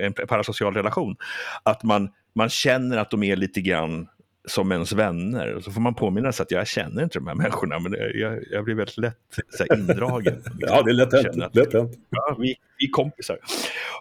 en 0.00 0.12
parasocial 0.12 0.74
relation. 0.74 1.16
Att 1.62 1.82
man, 1.82 2.10
man 2.34 2.48
känner 2.48 2.96
att 2.96 3.10
de 3.10 3.22
är 3.22 3.36
lite 3.36 3.60
grann 3.60 4.08
som 4.48 4.72
ens 4.72 4.92
vänner. 4.92 5.54
Och 5.54 5.64
så 5.64 5.72
får 5.72 5.80
man 5.80 5.94
påminna 5.94 6.32
sig 6.32 6.42
att 6.42 6.50
jag 6.50 6.66
känner 6.66 7.02
inte 7.02 7.18
de 7.18 7.26
här 7.26 7.34
människorna, 7.34 7.78
men 7.78 7.92
jag, 8.14 8.44
jag 8.50 8.64
blir 8.64 8.74
väldigt 8.74 8.98
lätt 8.98 9.16
så 9.50 9.64
här, 9.68 9.78
indragen. 9.78 10.42
ja, 10.58 10.82
det 10.82 10.90
är 10.90 10.94
lätt 10.94 11.12
hänt. 11.12 11.42
Att, 11.42 11.54
lätt 11.54 11.72
hänt. 11.72 11.92
Ja, 12.10 12.36
vi, 12.40 12.56
vi 12.78 12.86
är 12.86 12.90
kompisar. 12.90 13.38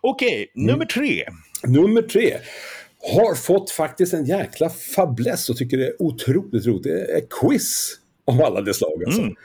Okej, 0.02 0.28
okay, 0.28 0.48
mm. 0.56 0.68
nummer 0.68 0.86
tre. 0.86 1.24
Nummer 1.64 2.02
tre 2.02 2.38
har 3.16 3.36
fått 3.36 3.72
faktiskt 3.72 4.14
en 4.14 4.26
jäkla 4.26 4.70
fäbless 4.70 5.50
och 5.50 5.58
tycker 5.58 5.78
det 5.78 5.88
är 5.88 6.02
otroligt 6.02 6.66
roligt. 6.66 6.84
Det 6.84 7.18
är 7.18 7.22
quiz 7.30 7.96
av 8.26 8.42
alla 8.42 8.62
dess 8.62 8.78
slag. 8.78 9.04
Alltså. 9.06 9.22
Mm. 9.22 9.36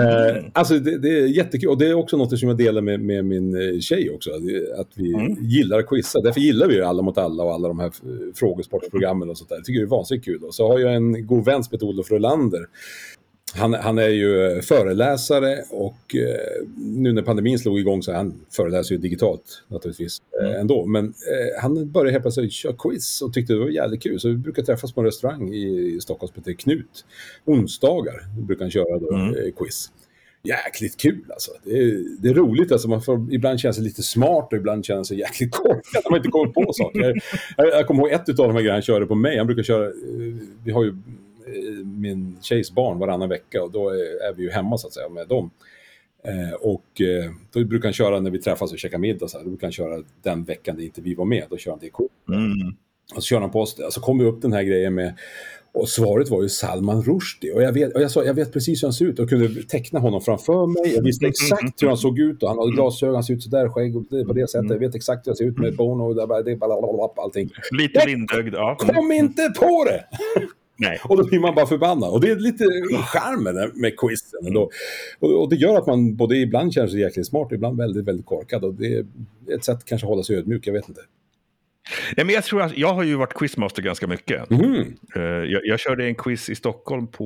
Mm. 0.00 0.44
alltså 0.52 0.78
det, 0.78 0.98
det, 0.98 1.08
är 1.08 1.26
jättekul 1.26 1.68
och 1.68 1.78
det 1.78 1.86
är 1.86 1.94
också 1.94 2.16
något 2.16 2.38
som 2.38 2.48
jag 2.48 2.58
delar 2.58 2.82
med, 2.82 3.00
med 3.00 3.24
min 3.24 3.54
eh, 3.54 3.80
tjej 3.80 4.10
också. 4.10 4.30
Att 4.78 4.88
vi 4.94 5.14
mm. 5.14 5.36
gillar 5.40 5.78
att 5.78 5.86
quizza. 5.86 6.20
Därför 6.20 6.40
gillar 6.40 6.68
vi 6.68 6.82
Alla 6.82 7.02
mot 7.02 7.18
alla 7.18 7.42
och 7.42 7.52
alla 7.52 7.68
de 7.68 7.78
här 7.78 7.92
frågesportprogrammen 8.34 9.30
och 9.30 9.38
sånt 9.38 9.48
där. 9.48 9.56
Jag 9.56 9.64
tycker 9.64 9.80
det 9.80 9.86
är 9.86 9.88
vansinnigt 9.88 10.24
kul. 10.24 10.44
Och 10.44 10.54
så 10.54 10.68
har 10.68 10.78
jag 10.78 10.94
en 10.94 11.26
god 11.26 11.44
vän 11.44 11.64
som 11.64 11.74
heter 11.74 11.86
Olof 11.86 12.10
Rolander 12.10 12.66
han, 13.56 13.74
han, 13.74 13.98
är 13.98 14.08
ju 14.08 14.62
föreläsare 14.62 15.62
och 15.70 16.14
eh, 16.14 16.66
nu 16.76 17.12
när 17.12 17.22
pandemin 17.22 17.58
slog 17.58 17.78
igång 17.78 18.02
så 18.02 18.12
han 18.12 18.34
föreläser 18.50 18.94
ju 18.94 19.00
digitalt 19.00 19.64
naturligtvis 19.68 20.22
eh, 20.40 20.48
mm. 20.48 20.60
ändå. 20.60 20.86
Men 20.86 21.04
eh, 21.04 21.62
han 21.62 21.90
började 21.90 22.10
helt 22.10 22.24
plötsligt 22.24 22.52
köra 22.52 22.72
quiz 22.78 23.22
och 23.22 23.32
tyckte 23.32 23.52
det 23.52 23.58
var 23.58 23.68
jävligt 23.68 24.02
kul. 24.02 24.20
Så 24.20 24.28
vi 24.28 24.36
brukar 24.36 24.62
träffas 24.62 24.92
på 24.92 25.00
en 25.00 25.06
restaurang 25.06 25.54
i, 25.54 25.98
Stockholm 26.00 26.32
som 26.32 26.42
heter 26.42 26.52
Knut. 26.52 27.04
Onsdagar 27.44 28.14
brukar 28.38 28.64
han 28.64 28.70
köra 28.70 28.98
då, 28.98 29.14
mm. 29.14 29.34
Eh, 29.34 29.52
quiz. 29.56 29.90
Jäkligt 30.42 30.96
kul 30.96 31.24
alltså. 31.30 31.50
Det 31.64 31.78
är, 31.78 32.22
det 32.22 32.28
är 32.28 32.34
roligt 32.34 32.72
alltså. 32.72 32.88
Man 32.88 33.02
får 33.02 33.34
ibland 33.34 33.60
känna 33.60 33.72
sig 33.72 33.84
lite 33.84 34.02
smart 34.02 34.48
och 34.52 34.58
ibland 34.58 34.84
känna 34.84 35.04
sig 35.04 35.18
jäkligt 35.18 35.50
korkad 35.52 36.02
när 36.04 36.10
man 36.10 36.18
inte 36.18 36.28
kommer 36.28 36.52
på 36.52 36.72
saker. 36.72 37.00
Jag, 37.00 37.16
jag, 37.56 37.66
jag 37.66 37.86
kommer 37.86 38.02
ihåg 38.02 38.12
ett 38.12 38.28
av 38.28 38.34
de 38.34 38.52
här 38.52 38.60
grejerna 38.60 38.74
han 38.74 38.82
körde 38.82 39.06
på 39.06 39.14
mig. 39.14 39.38
Han 39.38 39.46
brukar 39.46 39.62
köra, 39.62 39.86
eh, 39.86 39.92
vi 40.64 40.72
har 40.72 40.84
ju 40.84 40.94
min 41.84 42.38
tjejs 42.42 42.72
barn 42.72 42.98
varannan 42.98 43.28
vecka 43.28 43.62
och 43.62 43.70
då 43.70 43.88
är 44.28 44.34
vi 44.36 44.42
ju 44.42 44.50
hemma 44.50 44.78
så 44.78 44.86
att 44.86 44.92
säga 44.92 45.08
med 45.08 45.28
dem. 45.28 45.50
Eh, 46.24 46.54
och 46.54 47.00
eh, 47.00 47.30
då 47.52 47.64
brukar 47.64 47.88
han 47.88 47.92
köra 47.92 48.20
när 48.20 48.30
vi 48.30 48.38
träffas 48.38 48.72
och 48.72 48.78
käkar 48.78 48.98
middag, 48.98 49.28
så 49.28 49.38
här, 49.38 49.44
då 49.44 49.50
brukar 49.50 49.66
han 49.66 49.72
köra 49.72 50.02
den 50.22 50.44
veckan 50.44 50.76
det 50.76 50.84
inte 50.84 51.00
vi 51.00 51.14
var 51.14 51.24
med, 51.24 51.44
då 51.50 51.56
kör 51.56 51.70
han 51.70 51.80
det 51.80 51.90
mm. 52.34 52.76
Och 53.14 53.22
så 53.22 53.26
kör 53.26 53.40
han 53.40 53.50
på 53.50 53.60
oss, 53.60 53.76
så 53.90 54.00
kom 54.00 54.18
vi 54.18 54.24
upp 54.24 54.42
den 54.42 54.52
här 54.52 54.62
grejen 54.62 54.94
med 54.94 55.14
och 55.76 55.88
svaret 55.88 56.30
var 56.30 56.42
ju 56.42 56.48
Salman 56.48 57.02
Rushdie. 57.02 57.52
Och 57.52 57.62
jag 57.62 57.72
vet, 57.72 57.94
och 57.94 58.02
jag 58.02 58.10
sa, 58.10 58.24
jag 58.24 58.34
vet 58.34 58.52
precis 58.52 58.82
hur 58.82 58.86
han 58.86 58.92
ser 58.92 59.04
ut 59.04 59.18
och 59.18 59.28
kunde 59.28 59.62
teckna 59.62 59.98
honom 59.98 60.20
framför 60.20 60.66
mig. 60.66 60.94
Jag 60.94 61.02
visste 61.02 61.26
exakt 61.26 61.82
hur 61.82 61.88
han 61.88 61.96
såg 61.96 62.18
ut 62.18 62.42
och 62.42 62.48
han 62.48 62.58
hade 62.58 62.72
glasögon, 62.72 63.14
han 63.14 63.24
ser 63.24 63.34
ut 63.34 63.42
sådär, 63.42 63.68
skägg 63.68 63.96
och 63.96 64.04
det, 64.10 64.24
på 64.24 64.32
det 64.32 64.50
sättet. 64.50 64.70
Jag 64.70 64.78
vet 64.78 64.94
exakt 64.94 65.26
hur 65.26 65.30
han 65.30 65.36
ser 65.36 65.44
ut 65.44 65.58
med 65.58 65.76
Bono 65.76 66.02
och 66.02 66.14
det, 66.44 66.56
det, 66.56 66.66
allting. 67.16 67.50
Lite 67.78 68.06
lindögd, 68.06 68.54
ja. 68.54 68.76
Kom 68.78 69.12
inte 69.12 69.52
på 69.60 69.84
det! 69.84 70.04
Nej. 70.78 71.00
Och 71.04 71.16
då 71.16 71.24
blir 71.24 71.40
man 71.40 71.54
bara 71.54 71.66
förbannad. 71.66 72.10
Och 72.10 72.20
det 72.20 72.30
är 72.30 72.36
lite 72.36 72.64
charmen 73.02 73.72
med 73.74 73.98
quizen. 73.98 74.46
Mm. 74.46 74.62
Och, 74.62 74.70
och 75.20 75.48
det 75.48 75.56
gör 75.56 75.78
att 75.78 75.86
man 75.86 76.16
både 76.16 76.36
ibland 76.36 76.72
känner 76.72 76.88
sig 76.88 77.00
jäkligt 77.00 77.26
smart 77.26 77.46
och 77.46 77.52
ibland 77.52 77.78
väldigt, 77.78 78.04
väldigt 78.04 78.26
korkad. 78.26 78.64
Och 78.64 78.74
det 78.74 78.94
är 78.94 79.06
ett 79.54 79.64
sätt 79.64 79.76
att 79.76 79.84
kanske 79.84 80.06
hålla 80.06 80.22
sig 80.22 80.36
ödmjuk, 80.36 80.66
jag 80.66 80.72
vet 80.72 80.88
inte. 80.88 81.00
Nej, 82.16 82.26
men 82.26 82.34
jag, 82.34 82.44
tror 82.44 82.62
att, 82.62 82.76
jag 82.76 82.94
har 82.94 83.02
ju 83.02 83.14
varit 83.14 83.34
quizmaster 83.34 83.82
ganska 83.82 84.06
mycket. 84.06 84.50
Mm. 84.50 84.96
Jag, 85.50 85.66
jag, 85.66 85.80
körde 85.80 86.06
en 86.06 86.14
quiz 86.14 86.48
i 86.48 86.54
Stockholm 86.54 87.06
på 87.06 87.24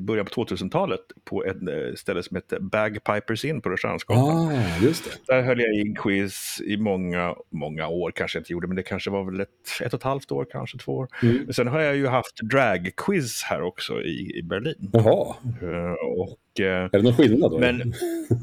början 0.00 0.26
på 0.26 0.44
2000-talet 0.44 1.00
på 1.24 1.44
ett 1.44 1.56
eh, 1.56 1.94
ställe 1.96 2.22
som 2.22 2.34
hette 2.34 2.60
Bagpipers 2.60 3.44
Inn 3.44 3.60
på 3.60 3.68
Rörstrandsgatan. 3.68 4.24
Ah. 4.24 4.80
Där 5.26 5.42
höll 5.42 5.60
jag 5.60 5.74
in 5.74 5.94
quiz 5.94 6.60
i 6.64 6.76
många, 6.76 7.34
många 7.50 7.88
år, 7.88 8.10
kanske 8.10 8.38
jag 8.38 8.40
inte 8.40 8.52
gjorde, 8.52 8.66
men 8.66 8.76
det 8.76 8.82
kanske 8.82 9.10
var 9.10 9.24
väl 9.24 9.40
ett, 9.40 9.48
ett 9.82 9.94
och 9.94 10.00
ett 10.00 10.04
halvt 10.04 10.32
år, 10.32 10.46
kanske 10.50 10.78
två 10.78 10.92
år. 10.92 11.08
Mm. 11.22 11.52
Sen 11.52 11.66
har 11.66 11.80
jag 11.80 11.96
ju 11.96 12.06
haft 12.06 12.36
dragquiz 12.42 13.42
här 13.42 13.62
också 13.62 14.02
i, 14.02 14.38
i 14.38 14.42
Berlin. 14.42 14.90
Jaha. 14.92 15.34
Uh, 15.62 15.92
och 16.20 16.38
Eh, 16.60 16.66
är 16.66 16.88
det 16.92 17.02
någon 17.02 17.16
skillnad 17.16 17.50
då? 17.50 17.58
Men, 17.58 17.94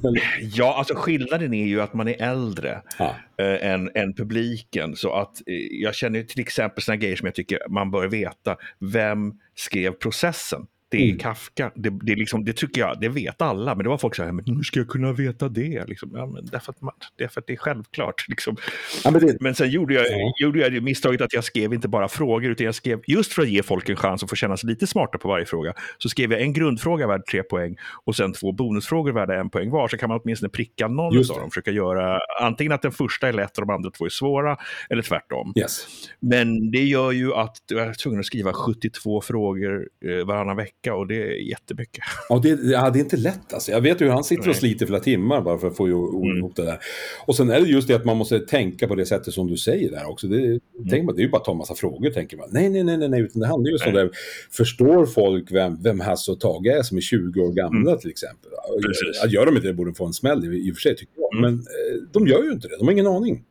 ja, 0.53 0.75
alltså 0.77 0.93
skillnaden 0.95 1.53
är 1.53 1.65
ju 1.65 1.81
att 1.81 1.93
man 1.93 2.07
är 2.07 2.21
äldre 2.21 2.81
ah 2.99 3.09
eh, 3.37 3.71
än, 3.71 3.91
än 3.95 4.13
publiken. 4.13 4.95
Så 4.95 5.13
att 5.13 5.41
eh, 5.47 5.55
jag 5.55 5.95
känner 5.95 6.23
till 6.23 6.41
exempel 6.41 6.83
sådana 6.83 6.97
grejer 6.97 7.15
som 7.15 7.25
jag 7.25 7.35
tycker 7.35 7.59
man 7.69 7.91
bör 7.91 8.07
veta. 8.07 8.57
Vem 8.79 9.33
skrev 9.55 9.91
processen? 9.91 10.67
Det 10.93 11.03
är 11.03 11.05
mm. 11.05 11.17
Kafka. 11.17 11.71
Det, 11.75 11.89
det, 11.89 12.15
liksom, 12.15 12.45
det 12.45 12.53
tycker 12.53 12.81
jag, 12.81 12.99
det 12.99 13.09
vet 13.09 13.41
alla, 13.41 13.75
men 13.75 13.83
det 13.83 13.89
var 13.89 13.97
folk 13.97 14.15
som 14.15 14.25
sa, 14.25 14.31
men 14.31 14.45
hur 14.45 14.63
ska 14.63 14.79
jag 14.79 14.87
kunna 14.87 15.11
veta 15.11 15.49
det? 15.49 15.85
Liksom, 15.87 16.11
ja, 16.13 16.25
men 16.25 16.45
därför, 16.45 16.71
att 16.71 16.81
man, 16.81 16.93
därför 17.17 17.41
att 17.41 17.47
det 17.47 17.53
är 17.53 17.57
självklart. 17.57 18.25
Liksom. 18.29 18.57
Ja, 19.03 19.11
men, 19.11 19.21
det... 19.21 19.37
men 19.39 19.55
sen 19.55 19.69
gjorde 19.69 19.93
jag, 19.93 20.05
ja. 20.05 20.33
gjorde 20.39 20.59
jag 20.59 20.73
det 20.73 20.81
misstaget 20.81 21.21
att 21.21 21.33
jag 21.33 21.43
skrev 21.43 21.73
inte 21.73 21.87
bara 21.87 22.07
frågor, 22.07 22.51
utan 22.51 22.65
jag 22.65 22.75
skrev, 22.75 23.01
just 23.07 23.33
för 23.33 23.41
att 23.41 23.49
ge 23.49 23.63
folk 23.63 23.89
en 23.89 23.95
chans 23.95 24.23
att 24.23 24.29
få 24.29 24.35
känna 24.35 24.57
sig 24.57 24.69
lite 24.69 24.87
smarta 24.87 25.17
på 25.17 25.27
varje 25.27 25.45
fråga, 25.45 25.73
så 25.97 26.09
skrev 26.09 26.31
jag 26.31 26.41
en 26.41 26.53
grundfråga 26.53 27.07
värd 27.07 27.25
tre 27.31 27.43
poäng 27.43 27.75
och 28.05 28.15
sen 28.15 28.33
två 28.33 28.51
bonusfrågor 28.51 29.11
värda 29.11 29.39
en 29.39 29.49
poäng 29.49 29.69
var, 29.69 29.87
så 29.87 29.97
kan 29.97 30.09
man 30.09 30.19
åtminstone 30.23 30.49
pricka 30.49 30.87
någon 30.87 31.17
av 31.17 31.39
dem, 31.39 31.49
försöka 31.49 31.71
göra 31.71 32.19
antingen 32.41 32.73
att 32.73 32.81
den 32.81 32.91
första 32.91 33.27
är 33.27 33.33
lätt 33.33 33.57
och 33.57 33.67
de 33.67 33.73
andra 33.73 33.91
två 33.91 34.05
är 34.05 34.09
svåra, 34.09 34.57
eller 34.89 35.01
tvärtom. 35.01 35.53
Yes. 35.59 35.87
Men 36.19 36.71
det 36.71 36.83
gör 36.83 37.11
ju 37.11 37.33
att 37.33 37.57
jag 37.67 37.87
är 37.87 37.93
tvungen 37.93 38.19
att 38.19 38.25
skriva 38.25 38.53
72 38.53 39.21
frågor 39.21 39.89
eh, 40.05 40.25
varannan 40.25 40.57
vecka 40.57 40.82
och 40.91 41.07
det 41.07 41.15
är 41.15 41.49
jättemycket. 41.49 42.03
Ja, 42.29 42.39
det, 42.43 42.49
ja, 42.49 42.89
det 42.89 42.99
är 42.99 43.03
inte 43.03 43.17
lätt 43.17 43.53
alltså. 43.53 43.71
Jag 43.71 43.81
vet 43.81 44.01
hur 44.01 44.09
han 44.09 44.23
sitter 44.23 44.49
och 44.49 44.55
sliter 44.55 44.85
flera 44.85 44.99
timmar 44.99 45.41
bara 45.41 45.57
för 45.57 45.67
att 45.67 45.77
få 45.77 45.89
ihop 45.89 46.23
mm. 46.23 46.51
det 46.55 46.63
där. 46.63 46.79
Och 47.25 47.35
sen 47.35 47.49
är 47.49 47.61
det 47.61 47.67
just 47.67 47.87
det 47.87 47.93
att 47.93 48.05
man 48.05 48.17
måste 48.17 48.39
tänka 48.39 48.87
på 48.87 48.95
det 48.95 49.05
sättet 49.05 49.33
som 49.33 49.47
du 49.47 49.57
säger 49.57 49.91
där 49.91 50.09
också. 50.09 50.27
Det, 50.27 50.37
mm. 50.37 50.59
tänker 50.89 51.03
man, 51.03 51.15
det 51.15 51.21
är 51.21 51.23
ju 51.23 51.29
bara 51.29 51.37
att 51.37 51.45
ta 51.45 51.51
en 51.51 51.57
massa 51.57 51.75
frågor, 51.75 52.09
tänker 52.09 52.37
man. 52.37 52.47
Nej, 52.51 52.69
nej, 52.69 52.83
nej, 52.83 52.97
nej, 52.97 53.09
nej 53.09 53.21
utan 53.21 53.41
det 53.41 53.47
handlar 53.47 53.71
ju 53.71 53.77
om 53.87 53.93
det. 53.93 54.09
Förstår 54.51 55.05
folk 55.05 55.51
vem, 55.51 55.81
vem 55.83 55.99
Hasse 55.99 56.31
och 56.31 56.39
Tage 56.39 56.67
är 56.67 56.81
som 56.81 56.97
är 56.97 57.01
20 57.01 57.41
år 57.41 57.51
gamla 57.53 57.91
mm. 57.91 57.99
till 57.99 58.09
exempel? 58.09 58.51
Precis. 58.81 59.33
Gör 59.33 59.45
de 59.45 59.55
inte 59.55 59.67
det 59.67 59.73
borde 59.73 59.91
de 59.91 59.95
få 59.95 60.05
en 60.05 60.13
smäll 60.13 60.53
i, 60.53 60.67
i 60.67 60.71
och 60.71 60.75
för 60.75 60.81
sig, 60.81 60.95
tycker 60.95 61.13
jag. 61.15 61.37
Mm. 61.37 61.41
Men 61.41 61.59
eh, 61.59 62.01
de 62.11 62.27
gör 62.27 62.43
ju 62.43 62.51
inte 62.51 62.67
det, 62.67 62.77
de 62.77 62.87
har 62.87 62.91
ingen 62.91 63.07
aning. 63.07 63.43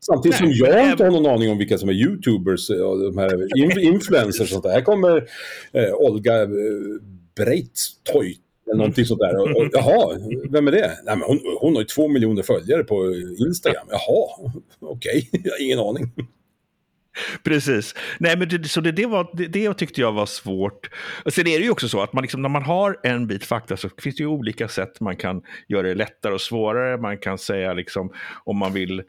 Samtidigt 0.00 0.40
Nej, 0.40 0.56
som 0.56 0.66
jag 0.66 0.90
inte 0.90 1.04
har 1.04 1.10
någon 1.10 1.26
aning 1.26 1.50
om 1.50 1.58
vilka 1.58 1.78
som 1.78 1.88
är 1.88 1.92
YouTubers 1.92 2.70
och 2.70 2.98
de 2.98 3.18
här 3.18 3.58
influencers 3.78 4.40
och 4.40 4.48
sånt 4.48 4.62
där. 4.62 4.70
Här 4.70 4.82
kommer 4.82 5.28
eh, 5.72 5.92
Olga 5.94 6.42
eh, 6.42 6.48
eller 8.68 8.78
någonting 8.78 9.04
sånt 9.04 9.20
där. 9.20 9.36
Och, 9.36 9.56
och, 9.56 9.68
jaha, 9.72 10.18
vem 10.50 10.68
är 10.68 10.72
det? 10.72 10.98
Nej, 11.04 11.16
men 11.16 11.22
hon, 11.22 11.40
hon 11.60 11.74
har 11.74 11.82
ju 11.82 11.86
två 11.86 12.08
miljoner 12.08 12.42
följare 12.42 12.84
på 12.84 13.14
Instagram. 13.38 13.86
Jaha, 13.90 14.52
okej, 14.80 15.28
okay. 15.32 15.40
jag 15.44 15.52
har 15.52 15.62
ingen 15.62 15.78
aning. 15.78 16.12
Precis. 17.44 17.94
Nej, 18.18 18.36
men 18.36 18.48
det, 18.48 18.68
så 18.68 18.80
det, 18.80 18.92
det, 18.92 19.06
var, 19.06 19.30
det, 19.32 19.46
det 19.46 19.74
tyckte 19.74 20.00
jag 20.00 20.12
var 20.12 20.26
svårt. 20.26 20.90
Och 21.24 21.32
sen 21.32 21.46
är 21.46 21.58
det 21.58 21.64
ju 21.64 21.70
också 21.70 21.88
så 21.88 22.00
att 22.00 22.12
man 22.12 22.22
liksom, 22.22 22.42
när 22.42 22.48
man 22.48 22.62
har 22.62 23.00
en 23.02 23.26
bit 23.26 23.44
fakta 23.44 23.76
så 23.76 23.88
finns 23.98 24.16
det 24.16 24.22
ju 24.22 24.26
olika 24.26 24.68
sätt 24.68 25.00
man 25.00 25.16
kan 25.16 25.42
göra 25.68 25.86
det 25.86 25.94
lättare 25.94 26.34
och 26.34 26.40
svårare. 26.40 26.96
Man 26.96 27.18
kan 27.18 27.38
säga 27.38 27.72
liksom 27.72 28.12
om 28.44 28.56
man 28.56 28.72
vill 28.72 29.02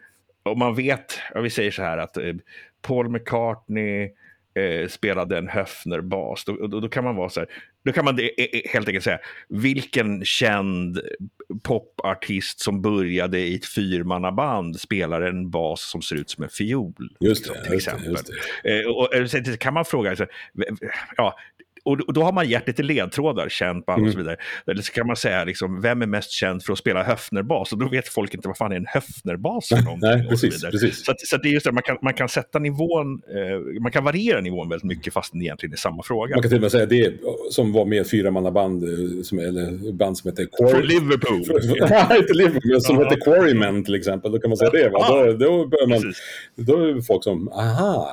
om 0.43 0.59
man 0.59 0.75
vet, 0.75 1.19
vi 1.35 1.49
säger 1.49 1.71
så 1.71 1.81
här 1.81 1.97
att 1.97 2.17
eh, 2.17 2.33
Paul 2.81 3.09
McCartney 3.09 4.09
eh, 4.53 4.87
spelade 4.87 5.37
en 5.37 5.47
Höfner-bas, 5.47 6.45
då, 6.45 6.67
då, 6.67 6.79
då, 6.79 6.89
kan 6.89 7.03
man 7.03 7.15
vara 7.15 7.29
så 7.29 7.39
här, 7.39 7.49
då 7.85 7.91
kan 7.91 8.05
man 8.05 8.19
helt 8.71 8.87
enkelt 8.87 9.03
säga 9.03 9.19
vilken 9.49 10.25
känd 10.25 10.99
popartist 11.63 12.59
som 12.59 12.81
började 12.81 13.39
i 13.39 13.55
ett 13.55 13.65
fyrmannaband 13.65 14.79
spelar 14.79 15.21
en 15.21 15.49
bas 15.49 15.89
som 15.89 16.01
ser 16.01 16.15
ut 16.15 16.29
som 16.29 16.43
en 16.43 16.49
fiol. 16.49 16.93
Just 17.19 17.47
det, 17.47 17.63
till 17.63 17.73
exempel. 17.73 18.11
Just 18.11 18.27
det, 18.27 18.33
just 18.33 18.63
det. 18.63 18.85
Och, 18.85 19.53
och, 19.53 19.59
kan 19.59 19.73
man 19.73 19.85
fråga, 19.85 20.15
ja, 21.17 21.35
och 21.91 22.13
då 22.13 22.23
har 22.23 22.31
man 22.31 22.49
gett 22.49 22.67
lite 22.67 22.83
ledtrådar, 22.83 23.49
känd 23.49 23.83
band 23.85 23.95
och 23.95 23.99
mm. 23.99 24.11
så 24.11 24.17
vidare. 24.17 24.37
Eller 24.67 24.81
så 24.81 24.91
kan 24.91 25.07
man 25.07 25.15
säga, 25.15 25.43
liksom, 25.43 25.81
vem 25.81 26.01
är 26.01 26.05
mest 26.05 26.31
känd 26.31 26.63
för 26.63 26.73
att 26.73 26.79
spela 26.79 27.03
Höfnerbas? 27.03 27.71
Och 27.71 27.77
då 27.77 27.89
vet 27.89 28.07
folk 28.07 28.33
inte 28.33 28.47
vad 28.47 28.57
fan 28.57 28.71
är 28.71 28.75
en 28.75 28.85
Höfnerbas 28.87 29.67
för 29.67 29.75
någonting. 29.75 30.09
Nej, 30.09 30.27
precis, 30.29 30.61
så, 30.61 30.71
precis. 30.71 31.05
så, 31.05 31.11
att, 31.11 31.19
så 31.19 31.35
att 31.35 31.43
det 31.43 31.49
är 31.49 31.53
just 31.53 31.65
det, 31.65 31.71
man 31.71 31.83
kan, 31.83 31.97
man 32.01 32.13
kan 32.13 32.29
sätta 32.29 32.59
nivån, 32.59 33.21
eh, 33.35 33.81
man 33.81 33.91
kan 33.91 34.03
variera 34.03 34.41
nivån 34.41 34.69
väldigt 34.69 34.87
mycket 34.87 35.13
fast 35.13 35.33
det 35.33 35.39
egentligen 35.39 35.73
är 35.73 35.77
samma 35.77 36.03
fråga. 36.03 36.35
Man 36.35 36.41
kan 36.41 36.49
till 36.49 36.57
och 36.57 36.61
med 36.61 36.71
säga 36.71 36.85
det 36.85 37.13
som 37.51 37.73
var 37.73 37.85
med 37.85 38.09
fyra 38.09 38.51
band, 38.51 38.83
eh, 38.83 39.21
som, 39.23 39.39
eller 39.39 39.91
band 39.91 40.17
som 40.17 40.29
heter 40.29 40.47
Quarry. 40.57 40.71
Från 40.71 40.81
Liverpool. 40.81 41.41
Nej, 41.89 42.19
inte 42.19 42.33
Liverpool, 42.33 42.71
men 42.71 42.81
som 42.81 42.97
heter 42.97 43.19
Quarrymen 43.25 43.83
till 43.83 43.95
exempel. 43.95 44.31
Då 44.31 44.39
kan 44.39 44.49
man 44.49 44.57
säga 44.57 44.71
det. 44.71 44.89
Va? 44.89 45.07
Då, 45.09 45.33
då, 45.33 45.67
börjar 45.67 45.87
man, 45.87 46.13
då 46.55 46.73
är 46.73 47.01
folk 47.01 47.23
som, 47.23 47.49
aha, 47.49 48.09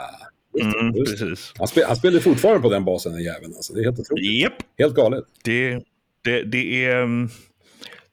Mm, 0.60 0.92
precis. 0.92 1.52
Han, 1.58 1.68
spel, 1.68 1.84
han 1.86 1.96
spelar 1.96 2.20
fortfarande 2.20 2.62
på 2.62 2.70
den 2.70 2.84
basen, 2.84 3.12
den 3.12 3.22
jäveln. 3.22 3.52
Alltså. 3.56 3.72
Det 3.72 3.80
är 3.80 3.84
helt 3.84 3.98
otroligt. 3.98 4.24
Yep. 4.24 4.52
Helt 4.78 4.94
galet. 4.94 5.24
Det, 5.44 5.82
det, 6.24 6.42
det, 6.42 6.84
är, 6.84 7.02
mm, 7.02 7.28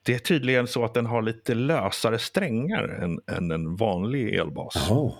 det 0.02 0.14
är 0.14 0.18
tydligen 0.18 0.66
så 0.66 0.84
att 0.84 0.94
den 0.94 1.06
har 1.06 1.22
lite 1.22 1.54
lösare 1.54 2.18
strängar 2.18 2.88
än, 3.02 3.36
än 3.36 3.50
en 3.50 3.76
vanlig 3.76 4.34
elbas. 4.34 4.74
Jaha. 4.88 5.12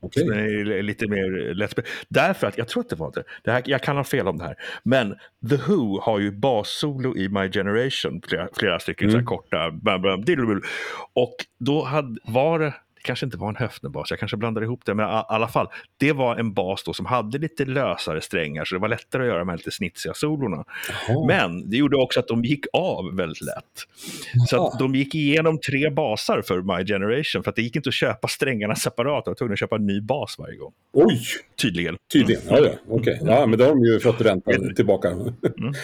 Okay. 0.00 0.24
Den 0.24 0.38
är 0.38 0.82
lite 0.82 1.08
mer 1.08 1.54
lättspelad. 1.54 1.90
Därför 2.08 2.46
att, 2.46 2.58
jag 2.58 2.68
tror 2.68 2.82
att 2.82 2.88
det 2.88 2.96
var 2.96 3.12
det, 3.12 3.24
det 3.44 3.50
här, 3.50 3.62
jag 3.66 3.82
kan 3.82 3.96
ha 3.96 4.04
fel 4.04 4.28
om 4.28 4.38
det 4.38 4.44
här, 4.44 4.56
men 4.82 5.14
The 5.50 5.56
Who 5.56 6.00
har 6.00 6.18
ju 6.18 6.30
bassolo 6.30 7.16
i 7.16 7.28
My 7.28 7.50
Generation, 7.50 8.20
flera, 8.28 8.48
flera 8.52 8.78
stycken 8.78 9.08
mm. 9.08 9.20
så 9.20 9.26
korta, 9.26 9.70
bam, 9.70 10.02
bam, 10.02 10.24
och 11.14 11.34
då 11.58 11.84
hade, 11.84 12.20
var 12.24 12.58
det 12.58 12.74
kanske 13.06 13.26
inte 13.26 13.36
var 13.36 13.48
en 13.48 13.56
Höfnerbas, 13.56 14.10
jag 14.10 14.18
kanske 14.18 14.36
blandar 14.36 14.62
ihop 14.62 14.80
det, 14.84 14.94
men 14.94 15.06
i 15.06 15.22
alla 15.28 15.48
fall, 15.48 15.68
det 15.96 16.12
var 16.12 16.36
en 16.36 16.52
bas 16.52 16.82
då 16.84 16.92
som 16.92 17.06
hade 17.06 17.38
lite 17.38 17.64
lösare 17.64 18.20
strängar, 18.20 18.64
så 18.64 18.74
det 18.74 18.80
var 18.80 18.88
lättare 18.88 19.22
att 19.22 19.28
göra 19.28 19.38
de 19.38 19.48
här 19.48 19.56
lite 19.56 19.70
snitsiga 19.70 20.14
solorna. 20.14 20.64
Jaha. 21.08 21.26
Men 21.26 21.70
det 21.70 21.76
gjorde 21.76 21.96
också 21.96 22.20
att 22.20 22.28
de 22.28 22.44
gick 22.44 22.64
av 22.72 23.16
väldigt 23.16 23.40
lätt. 23.40 23.64
Så 24.48 24.66
att 24.66 24.78
de 24.78 24.94
gick 24.94 25.14
igenom 25.14 25.60
tre 25.60 25.90
basar 25.90 26.42
för 26.42 26.62
My 26.62 26.86
Generation, 26.86 27.42
för 27.42 27.50
att 27.50 27.56
det 27.56 27.62
gick 27.62 27.76
inte 27.76 27.88
att 27.88 27.94
köpa 27.94 28.28
strängarna 28.28 28.74
separat, 28.74 29.24
de 29.24 29.30
var 29.30 29.34
tvungna 29.34 29.52
att 29.52 29.58
köpa 29.58 29.76
en 29.76 29.86
ny 29.86 30.00
bas 30.00 30.36
varje 30.38 30.56
gång. 30.56 30.72
Oj! 30.92 31.20
Tydligen. 31.62 31.96
Tydligen, 32.12 32.42
ja, 32.48 32.58
ja. 32.58 32.70
okej. 32.88 33.20
Okay. 33.20 33.34
Ja, 33.34 33.46
men 33.46 33.58
då 33.58 33.64
har 33.64 33.70
de 33.70 33.84
ju 33.84 34.00
fått 34.00 34.20
ränta 34.20 34.50
tillbaka. 34.76 35.08
Mm. 35.08 35.34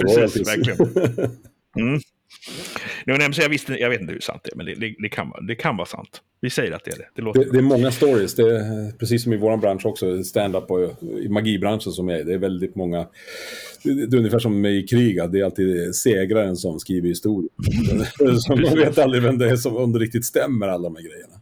Precis, 0.00 0.48
verkligen. 0.48 1.30
Mm. 1.78 2.00
Nej, 3.06 3.34
så 3.34 3.42
jag, 3.42 3.48
visste, 3.48 3.72
jag 3.72 3.90
vet 3.90 4.00
inte 4.00 4.12
hur 4.12 4.20
sant 4.20 4.40
det 4.44 4.52
är, 4.52 4.56
men 4.56 4.66
det, 4.66 4.74
det, 4.74 4.94
det, 4.98 5.08
kan, 5.08 5.46
det 5.46 5.54
kan 5.54 5.76
vara 5.76 5.86
sant. 5.86 6.22
Vi 6.40 6.50
säger 6.50 6.72
att 6.72 6.84
det 6.84 6.90
är 6.90 6.98
det. 6.98 7.08
Det, 7.14 7.22
låter 7.22 7.40
det, 7.40 7.52
det 7.52 7.58
är 7.58 7.62
många 7.62 7.90
stories, 7.90 8.34
det 8.34 8.42
är, 8.42 8.98
precis 8.98 9.22
som 9.22 9.32
i 9.32 9.36
vår 9.36 9.56
bransch 9.56 9.86
också, 9.86 10.24
stand-up 10.24 10.70
och 10.70 11.02
i 11.22 11.28
magibranschen 11.28 11.92
som 11.92 12.08
är. 12.08 12.24
Det 12.24 12.34
är 12.34 12.38
väldigt 12.38 12.74
många, 12.74 13.06
det 13.82 13.90
är 13.90 14.16
ungefär 14.16 14.38
som 14.38 14.66
i 14.66 14.82
krig, 14.82 15.30
det 15.30 15.40
är 15.40 15.44
alltid 15.44 15.94
segraren 15.94 16.56
som 16.56 16.80
skriver 16.80 17.08
historier. 17.08 17.50
så 18.40 18.56
man 18.56 18.74
vet 18.78 18.98
aldrig 18.98 19.22
vem 19.22 19.38
det 19.38 19.50
är 19.50 19.56
som 19.56 19.76
om 19.76 19.92
det 19.92 19.98
riktigt 19.98 20.24
stämmer, 20.24 20.68
alla 20.68 20.82
de 20.82 20.96
här 20.96 21.02
grejerna. 21.02 21.40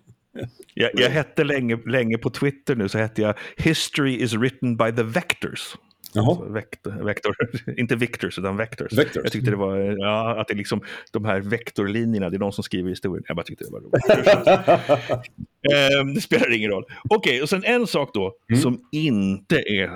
Jag, 0.75 0.91
jag 0.95 1.11
hette 1.11 1.45
länge, 1.45 1.79
länge 1.87 2.19
på 2.19 2.31
Twitter 2.31 2.75
nu, 2.75 2.89
så 2.89 2.99
hette 2.99 3.23
jag 3.23 3.35
History 3.57 4.23
is 4.23 4.35
written 4.35 4.77
by 4.77 4.93
the 4.97 5.03
Vectors. 5.03 5.77
Alltså 6.19 6.45
vektor, 6.45 7.05
vektor, 7.05 7.37
inte 7.77 7.97
Victors 7.97 8.39
utan 8.39 8.57
Vectors. 8.57 8.93
Vectors. 8.93 9.23
Jag 9.23 9.33
tyckte 9.33 9.51
det 9.51 9.57
var, 9.57 9.77
ja, 9.99 10.41
att 10.41 10.49
det 10.49 10.55
liksom 10.55 10.81
de 11.13 11.25
här 11.25 11.41
vektorlinjerna, 11.41 12.31
det 12.31 12.37
är 12.37 12.39
de 12.39 12.53
som 12.53 12.65
skriver 12.65 12.91
historien. 12.91 13.25
Jag 13.29 13.37
bara 13.37 13.45
tyckte 13.45 13.65
det 13.65 13.71
var 13.71 13.81
roligt. 13.81 15.29
ehm, 15.73 16.15
det 16.15 16.21
spelar 16.21 16.57
ingen 16.57 16.71
roll. 16.71 16.85
Okej, 17.11 17.17
okay, 17.17 17.43
och 17.43 17.49
sen 17.49 17.65
en 17.65 17.87
sak 17.87 18.11
då 18.15 18.33
mm. 18.51 18.63
som, 18.63 18.81
inte 18.93 19.57
är, 19.57 19.91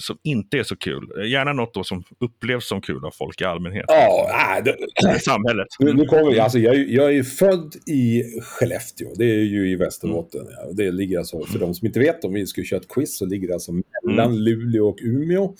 som 0.00 0.18
inte 0.22 0.58
är 0.58 0.62
så 0.62 0.76
kul. 0.76 1.30
Gärna 1.30 1.52
något 1.52 1.74
då 1.74 1.84
som 1.84 2.04
upplevs 2.20 2.68
som 2.68 2.80
kul 2.80 3.04
av 3.04 3.10
folk 3.10 3.40
i 3.40 3.44
allmänhet. 3.44 3.84
Ja, 3.88 4.60
det, 4.64 4.76
I 5.16 5.18
samhället. 5.18 5.66
Nu, 5.78 5.92
nu 5.92 6.04
kommer 6.04 6.30
vi, 6.32 6.40
alltså 6.40 6.58
jag, 6.58 6.90
jag 6.90 7.14
är 7.14 7.22
född 7.22 7.74
i 7.86 8.22
Skellefteå, 8.42 9.08
det 9.16 9.24
är 9.24 9.44
ju 9.44 9.70
i 9.70 9.76
Västerbotten. 9.76 10.40
Mm. 10.40 10.52
Ja. 10.56 10.72
Det 10.72 10.90
ligger 10.90 11.18
alltså, 11.18 11.44
för 11.44 11.58
de 11.58 11.74
som 11.74 11.86
inte 11.86 12.00
vet, 12.00 12.24
om 12.24 12.32
vi 12.32 12.46
skulle 12.46 12.66
köra 12.66 12.80
ett 12.80 12.88
quiz 12.88 13.18
så 13.18 13.26
ligger 13.26 13.48
det 13.48 13.54
alltså 13.54 13.72
mellan 14.06 14.26
mm. 14.26 14.38
Luleå 14.38 14.88
och 14.88 14.98
Umeå. 15.02 15.54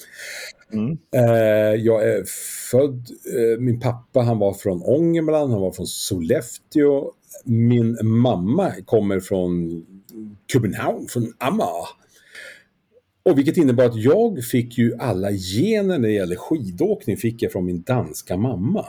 Mm. 0.73 0.99
Eh, 1.15 1.75
jag 1.75 2.09
är 2.09 2.25
född, 2.71 3.07
eh, 3.37 3.61
min 3.61 3.81
pappa 3.81 4.21
han 4.21 4.39
var 4.39 4.55
från 4.55 4.83
Ångermanland, 4.83 5.53
han 5.53 5.61
var 5.61 5.73
från 5.73 5.87
Sollefteå. 5.87 7.13
Min 7.45 7.99
mamma 8.03 8.73
kommer 8.85 9.21
från 9.21 9.85
Köpenhamn, 10.53 11.07
från 11.09 11.33
Amager. 11.39 11.89
Och 13.23 13.39
vilket 13.39 13.57
innebar 13.57 13.85
att 13.85 13.97
jag 13.97 14.45
fick 14.45 14.79
ju 14.79 14.95
alla 14.99 15.33
gener 15.33 15.99
när 15.99 16.09
det 16.09 16.15
gäller 16.15 16.37
skidåkning 16.37 17.17
fick 17.17 17.43
jag 17.43 17.53
från 17.53 17.65
min 17.67 17.83
danska 17.83 18.37
mamma. 18.37 18.87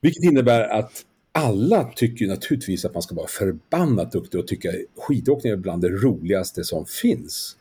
Vilket 0.00 0.24
innebär 0.24 0.68
att 0.68 1.04
alla 1.32 1.84
tycker 1.84 2.26
naturligtvis 2.26 2.84
att 2.84 2.94
man 2.94 3.02
ska 3.02 3.14
vara 3.14 3.26
förbannat 3.26 4.12
duktig 4.12 4.40
och 4.40 4.46
tycka 4.46 4.68
skidåkning 4.96 5.52
är 5.52 5.56
bland 5.56 5.82
det 5.82 5.88
roligaste 5.88 6.64
som 6.64 6.86
finns. 6.86 7.56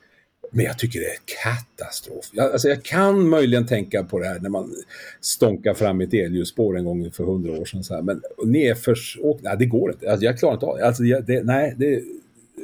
Men 0.52 0.66
jag 0.66 0.80
tycker 0.80 1.00
det 1.00 1.06
är 1.06 1.20
katastrof. 1.44 2.30
Jag, 2.32 2.52
alltså 2.52 2.68
jag 2.68 2.84
kan 2.84 3.30
möjligen 3.30 3.68
tänka 3.68 4.04
på 4.04 4.20
det 4.20 4.28
här 4.28 4.40
när 4.40 4.50
man 4.50 4.74
stonkar 5.22 5.74
fram 5.74 6.02
ett 6.02 6.14
elljusspår 6.14 6.78
en 6.78 6.86
gång 6.86 7.12
för 7.12 7.24
hundra 7.24 7.52
år 7.52 7.66
sedan. 7.66 7.84
Så 7.84 7.96
här. 7.96 8.02
Men 8.02 8.22
nedförsåkning, 8.46 9.44
nej 9.44 9.56
det 9.60 9.66
går 9.66 9.92
inte. 9.92 10.12
Alltså 10.12 10.26
jag 10.26 10.40
klarar 10.40 10.54
inte 10.54 10.66
av. 10.66 10.80
Alltså 10.84 11.04
det. 11.04 11.44
Nej, 11.44 11.74
det, 11.78 12.04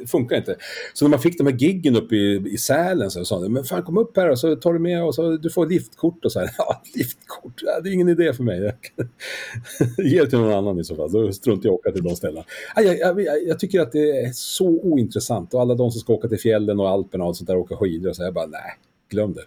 funkar 0.08 0.36
inte. 0.38 0.56
Så 0.94 1.06
när 1.06 1.10
man 1.10 1.20
fick 1.20 1.38
de 1.38 1.48
här 1.48 1.54
giggen 1.54 1.96
uppe 1.96 2.16
i, 2.16 2.44
i 2.52 2.58
Sälen 2.58 3.12
så 3.12 3.26
sa 3.26 3.40
de, 3.40 3.54
men 3.54 3.64
fan 3.64 3.84
kom 3.84 3.98
upp 3.98 4.18
här 4.18 4.30
och 4.30 4.40
så 4.40 4.56
tar 4.56 4.74
du 4.74 4.80
med 4.80 5.04
och 5.04 5.16
så 5.16 5.38
du 5.38 5.50
får 5.50 5.68
liftkort 5.68 6.26
och 6.26 6.32
så 6.32 6.40
här. 6.40 6.50
Ja, 6.58 6.82
liftkort, 6.96 7.62
ja, 7.66 7.80
det 7.84 7.90
är 7.90 7.94
ingen 7.94 8.10
idé 8.10 8.34
för 8.34 8.44
mig. 8.44 8.60
Ge 9.98 10.20
det 10.20 10.30
till 10.30 10.40
någon 10.40 10.54
annan 10.54 10.80
i 10.80 10.84
så 10.84 10.96
fall, 10.96 11.12
då 11.12 11.32
struntar 11.32 11.70
jag 11.70 11.74
i 11.74 11.76
att 11.76 11.80
åka 11.80 11.92
till 11.92 12.04
de 12.04 12.16
ställena. 12.16 12.46
Jag, 12.76 12.86
jag, 12.86 13.22
jag, 13.22 13.48
jag, 13.48 13.60
tycker 13.60 13.82
att 13.82 13.92
det 13.92 14.22
är 14.22 14.32
så 14.34 14.68
ointressant 14.68 15.54
och 15.54 15.62
alla 15.62 15.76
de 15.76 15.92
som 15.92 16.02
ska 16.02 16.14
åka 16.14 16.28
till 16.28 16.40
fjällen 16.40 16.80
och 16.80 16.90
Alperna 16.90 17.26
och 17.26 17.38
sånt 17.38 17.48
där 17.48 17.56
och 17.56 17.62
åka 17.62 17.76
skidor 17.76 18.10
och 18.10 18.16
så 18.16 18.22
här, 18.22 18.28
jag 18.28 18.34
bara 18.34 18.46
nej, 18.46 18.78
glöm 19.10 19.34
det. 19.34 19.42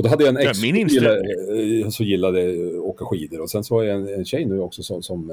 Och 0.00 0.04
då 0.04 0.10
hade 0.10 0.24
jag 0.24 0.34
en 0.34 0.36
ex 0.36 0.46
ja, 0.46 0.54
som 0.54 0.78
gillade, 0.78 1.90
som 1.92 2.06
gillade 2.06 2.58
åka 2.78 3.04
skidor 3.04 3.40
och 3.40 3.50
sen 3.50 3.64
så 3.64 3.74
har 3.74 3.82
jag 3.82 3.96
en, 3.96 4.08
en 4.14 4.24
tjej 4.24 4.44
nu 4.44 4.60
också 4.60 4.82
som, 4.82 5.02
som, 5.02 5.32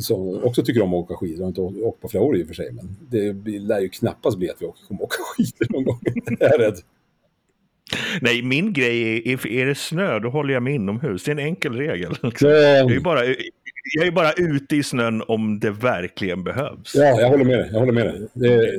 som 0.00 0.44
också 0.44 0.64
tycker 0.64 0.82
om 0.82 0.94
att 0.94 1.04
åka 1.04 1.14
skidor. 1.14 1.36
Jag 1.36 1.44
har 1.44 1.48
inte 1.48 1.60
åkt 1.60 2.00
på 2.00 2.08
flera 2.08 2.24
år 2.24 2.36
i 2.36 2.42
och 2.42 2.46
för 2.46 2.54
sig 2.54 2.72
men 2.72 2.96
det 3.10 3.58
lär 3.58 3.80
ju 3.80 3.88
knappast 3.88 4.38
bli 4.38 4.50
att 4.50 4.56
vi 4.62 4.66
kommer 4.88 5.02
åka 5.02 5.16
skidor 5.36 5.72
någon 5.72 5.84
gång. 5.84 6.00
jag 6.38 6.54
är 6.54 6.58
rädd. 6.58 6.76
Nej, 8.20 8.42
min 8.42 8.72
grej 8.72 9.32
är, 9.32 9.46
är 9.46 9.66
det 9.66 9.74
snö, 9.74 10.18
då 10.18 10.28
håller 10.28 10.54
jag 10.54 10.62
mig 10.62 10.74
inomhus. 10.74 11.24
Det 11.24 11.30
är 11.30 11.32
en 11.32 11.46
enkel 11.46 11.76
regel. 11.76 12.16
Liksom. 12.22 12.48
Jag, 12.48 12.92
är 12.92 13.00
bara, 13.00 13.24
jag 13.94 14.06
är 14.06 14.10
bara 14.10 14.32
ute 14.32 14.76
i 14.76 14.82
snön 14.82 15.22
om 15.28 15.60
det 15.60 15.70
verkligen 15.70 16.44
behövs. 16.44 16.94
Ja, 16.94 17.20
jag 17.20 17.28
håller 17.28 17.44
med 17.44 17.58
dig. 17.58 17.68
Jag 17.72 17.78
håller 17.78 17.92
med 17.92 18.06
dig. 18.06 18.28
Det... 18.32 18.72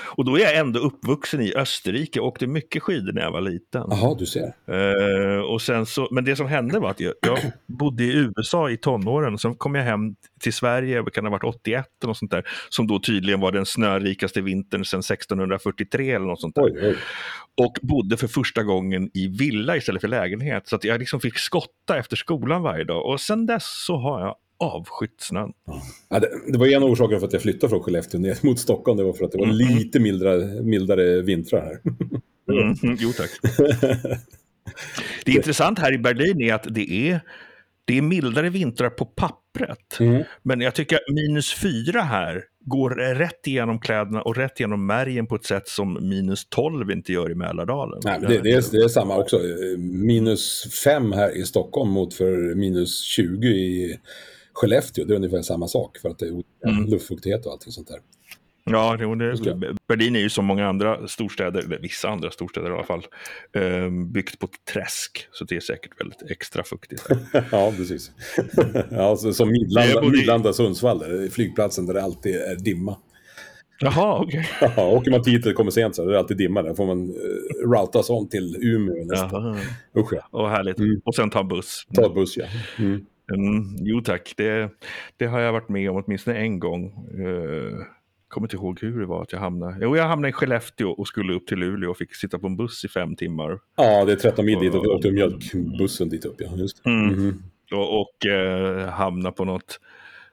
Och 0.00 0.24
då 0.24 0.36
är 0.36 0.40
jag 0.40 0.56
ändå 0.56 0.80
uppvuxen 0.80 1.40
i 1.40 1.54
Österrike 1.54 2.20
och 2.20 2.26
åkte 2.26 2.46
mycket 2.46 2.82
skidor 2.82 3.12
när 3.12 3.22
jag 3.22 3.32
var 3.32 3.40
liten. 3.40 3.84
Jaha, 3.90 4.16
du 4.18 4.26
ser. 4.26 4.54
Uh, 4.68 5.40
och 5.40 5.62
sen 5.62 5.86
så, 5.86 6.08
men 6.10 6.24
det 6.24 6.36
som 6.36 6.46
hände 6.46 6.78
var 6.78 6.90
att 6.90 7.00
jag, 7.00 7.14
jag 7.22 7.38
bodde 7.66 8.04
i 8.04 8.12
USA 8.12 8.70
i 8.70 8.76
tonåren 8.76 9.34
och 9.34 9.40
sen 9.40 9.54
kom 9.54 9.74
jag 9.74 9.84
hem 9.84 10.14
till 10.40 10.52
Sverige, 10.52 11.02
det 11.02 11.10
kan 11.10 11.24
ha 11.24 11.30
varit 11.30 11.44
81 11.44 11.86
eller 12.02 12.08
något 12.08 12.16
sånt 12.16 12.30
där, 12.30 12.48
som 12.68 12.86
då 12.86 13.00
tydligen 13.00 13.40
var 13.40 13.52
den 13.52 13.66
snörikaste 13.66 14.40
vintern 14.40 14.84
sedan 14.84 15.00
1643 15.00 16.10
eller 16.10 16.26
något 16.26 16.40
sånt 16.40 16.54
där. 16.54 16.62
Oj, 16.62 16.78
oj. 16.82 16.96
Och 17.56 17.78
bodde 17.82 18.16
för 18.16 18.26
första 18.26 18.62
gången 18.62 19.10
i 19.14 19.28
villa 19.28 19.76
istället 19.76 20.00
för 20.00 20.08
lägenhet. 20.08 20.68
Så 20.68 20.76
att 20.76 20.84
jag 20.84 20.98
liksom 20.98 21.20
fick 21.20 21.38
skotta 21.38 21.98
efter 21.98 22.16
skolan 22.16 22.62
varje 22.62 22.84
dag. 22.84 23.06
Och 23.06 23.20
sen 23.20 23.46
dess 23.46 23.84
så 23.86 23.96
har 23.96 24.20
jag 24.20 24.34
avskytt 24.58 25.20
snön. 25.20 25.52
Ja, 26.08 26.20
det, 26.20 26.28
det, 26.52 26.58
var 26.58 26.66
en 26.66 26.82
av 26.82 26.90
orsakerna 26.90 27.20
för 27.20 27.26
att 27.26 27.32
jag 27.32 27.42
flyttade 27.42 27.70
från 27.70 27.82
Skellefteå 27.82 28.20
ner 28.20 28.38
mot 28.42 28.58
Stockholm. 28.58 28.98
Det 28.98 29.04
var 29.04 29.12
för 29.12 29.24
att 29.24 29.32
det 29.32 29.38
var 29.38 29.44
mm. 29.44 29.56
lite 29.56 30.00
mildare, 30.00 30.62
mildare 30.62 31.22
vintrar 31.22 31.60
här. 31.60 31.80
mm, 32.82 32.96
jo 32.98 33.12
tack. 33.12 33.30
Det 35.24 35.32
är 35.32 35.36
intressant 35.36 35.78
här 35.78 35.94
i 35.94 35.98
Berlin 35.98 36.40
är 36.40 36.54
att 36.54 36.66
det 36.70 36.92
är, 36.92 37.20
det 37.84 37.98
är 37.98 38.02
mildare 38.02 38.50
vintrar 38.50 38.90
på 38.90 39.04
pappret. 39.04 40.00
Mm. 40.00 40.22
Men 40.42 40.60
jag 40.60 40.74
tycker 40.74 40.96
att 40.96 41.14
minus 41.14 41.54
fyra 41.54 42.00
här 42.00 42.44
går 42.60 42.90
rätt 43.14 43.46
igenom 43.46 43.80
kläderna 43.80 44.22
och 44.22 44.36
rätt 44.36 44.60
igenom 44.60 44.86
märgen 44.86 45.26
på 45.26 45.34
ett 45.34 45.44
sätt 45.44 45.68
som 45.68 46.08
minus 46.08 46.46
12 46.48 46.90
inte 46.90 47.12
gör 47.12 47.30
i 47.30 47.34
Mälardalen. 47.34 48.00
Nej, 48.04 48.20
det, 48.20 48.26
det, 48.38 48.52
är, 48.52 48.72
det 48.72 48.84
är 48.84 48.88
samma 48.88 49.16
också. 49.16 49.40
Minus 49.78 50.66
5 50.84 51.12
här 51.12 51.36
i 51.36 51.42
Stockholm 51.42 51.90
mot 51.90 52.14
för 52.14 52.54
minus 52.54 53.02
20 53.02 53.48
i 53.48 53.98
Skellefteå, 54.60 55.04
det 55.04 55.14
är 55.14 55.16
ungefär 55.16 55.42
samma 55.42 55.68
sak 55.68 55.98
för 55.98 56.08
att 56.08 56.18
det 56.18 56.26
är 56.26 56.68
mm. 56.68 56.84
luftfuktighet 56.90 57.46
och 57.46 57.52
allting 57.52 57.72
sånt 57.72 57.88
där. 57.88 57.98
Ja, 58.70 58.96
det, 58.96 59.54
det, 59.54 59.76
Berlin 59.88 60.16
är 60.16 60.20
ju 60.20 60.30
som 60.30 60.44
många 60.44 60.68
andra 60.68 61.08
storstäder, 61.08 61.60
eller 61.60 61.78
vissa 61.78 62.08
andra 62.08 62.30
storstäder 62.30 62.70
i 62.70 62.72
alla 62.72 62.84
fall, 62.84 63.06
eh, 63.52 63.90
byggt 63.90 64.38
på 64.38 64.48
träsk. 64.72 65.28
Så 65.32 65.44
det 65.44 65.56
är 65.56 65.60
säkert 65.60 66.00
väldigt 66.00 66.30
extra 66.30 66.64
fuktigt. 66.64 67.06
ja, 67.50 67.72
precis. 67.76 68.10
ja, 68.90 69.16
så, 69.16 69.32
som 69.32 69.48
Midlanda. 69.48 70.02
Midlanda 70.02 70.52
Sundsvall, 70.52 71.28
flygplatsen 71.30 71.86
där 71.86 71.94
det 71.94 72.02
alltid 72.02 72.34
är 72.34 72.56
dimma. 72.56 72.96
Jaha, 73.80 74.18
okej. 74.18 74.48
Okay. 74.60 74.70
Ja, 74.76 74.88
åker 74.88 75.10
man 75.10 75.22
dit 75.22 75.46
och 75.46 75.54
kommer 75.54 75.70
sent 75.70 75.96
så 75.96 76.02
är 76.02 76.12
det 76.12 76.18
alltid 76.18 76.36
dimma 76.36 76.62
där. 76.62 76.74
får 76.74 76.86
man 76.86 77.10
uh, 77.10 77.70
routas 77.70 78.10
om 78.10 78.28
till 78.28 78.56
Umeå 78.62 79.04
nästa. 79.04 79.56
Usch 79.96 80.12
ja. 80.12 80.28
Och 80.30 80.50
härligt. 80.50 80.78
Mm. 80.78 81.00
Och 81.04 81.14
sen 81.14 81.30
ta 81.30 81.44
buss. 81.44 81.86
Ta 81.94 82.08
buss, 82.08 82.36
ja. 82.36 82.46
Mm. 82.78 83.06
Mm, 83.34 83.76
jo 83.80 84.00
tack, 84.00 84.34
det, 84.36 84.70
det 85.16 85.26
har 85.26 85.40
jag 85.40 85.52
varit 85.52 85.68
med 85.68 85.90
om 85.90 86.02
åtminstone 86.06 86.38
en 86.38 86.58
gång. 86.58 87.08
Uh, 87.18 87.78
kommer 88.28 88.46
inte 88.46 88.56
ihåg 88.56 88.78
hur 88.80 89.00
det 89.00 89.06
var 89.06 89.22
att 89.22 89.32
jag 89.32 89.40
hamnade. 89.40 89.78
Jo, 89.80 89.96
jag 89.96 90.04
hamnade 90.04 90.28
i 90.28 90.32
Skellefteå 90.32 90.90
och 90.90 91.08
skulle 91.08 91.32
upp 91.32 91.46
till 91.46 91.58
Luleå 91.58 91.90
och 91.90 91.96
fick 91.96 92.14
sitta 92.14 92.38
på 92.38 92.46
en 92.46 92.56
buss 92.56 92.84
i 92.84 92.88
fem 92.88 93.16
timmar. 93.16 93.58
Ja, 93.76 94.04
det 94.04 94.12
är 94.12 94.16
13 94.16 94.44
mil 94.44 94.58
dit 94.58 94.74
och 94.74 94.84
vi 94.84 94.88
åkte 94.88 95.10
mjölkbussen 95.10 96.08
dit 96.08 96.24
upp. 96.24 96.36
Ja, 96.38 96.56
just 96.56 96.86
mm. 96.86 97.08
Mm. 97.08 97.42
Och, 97.72 98.00
och 98.00 98.16
uh, 98.26 98.86
hamna 98.86 99.32
på 99.32 99.44
något 99.44 99.80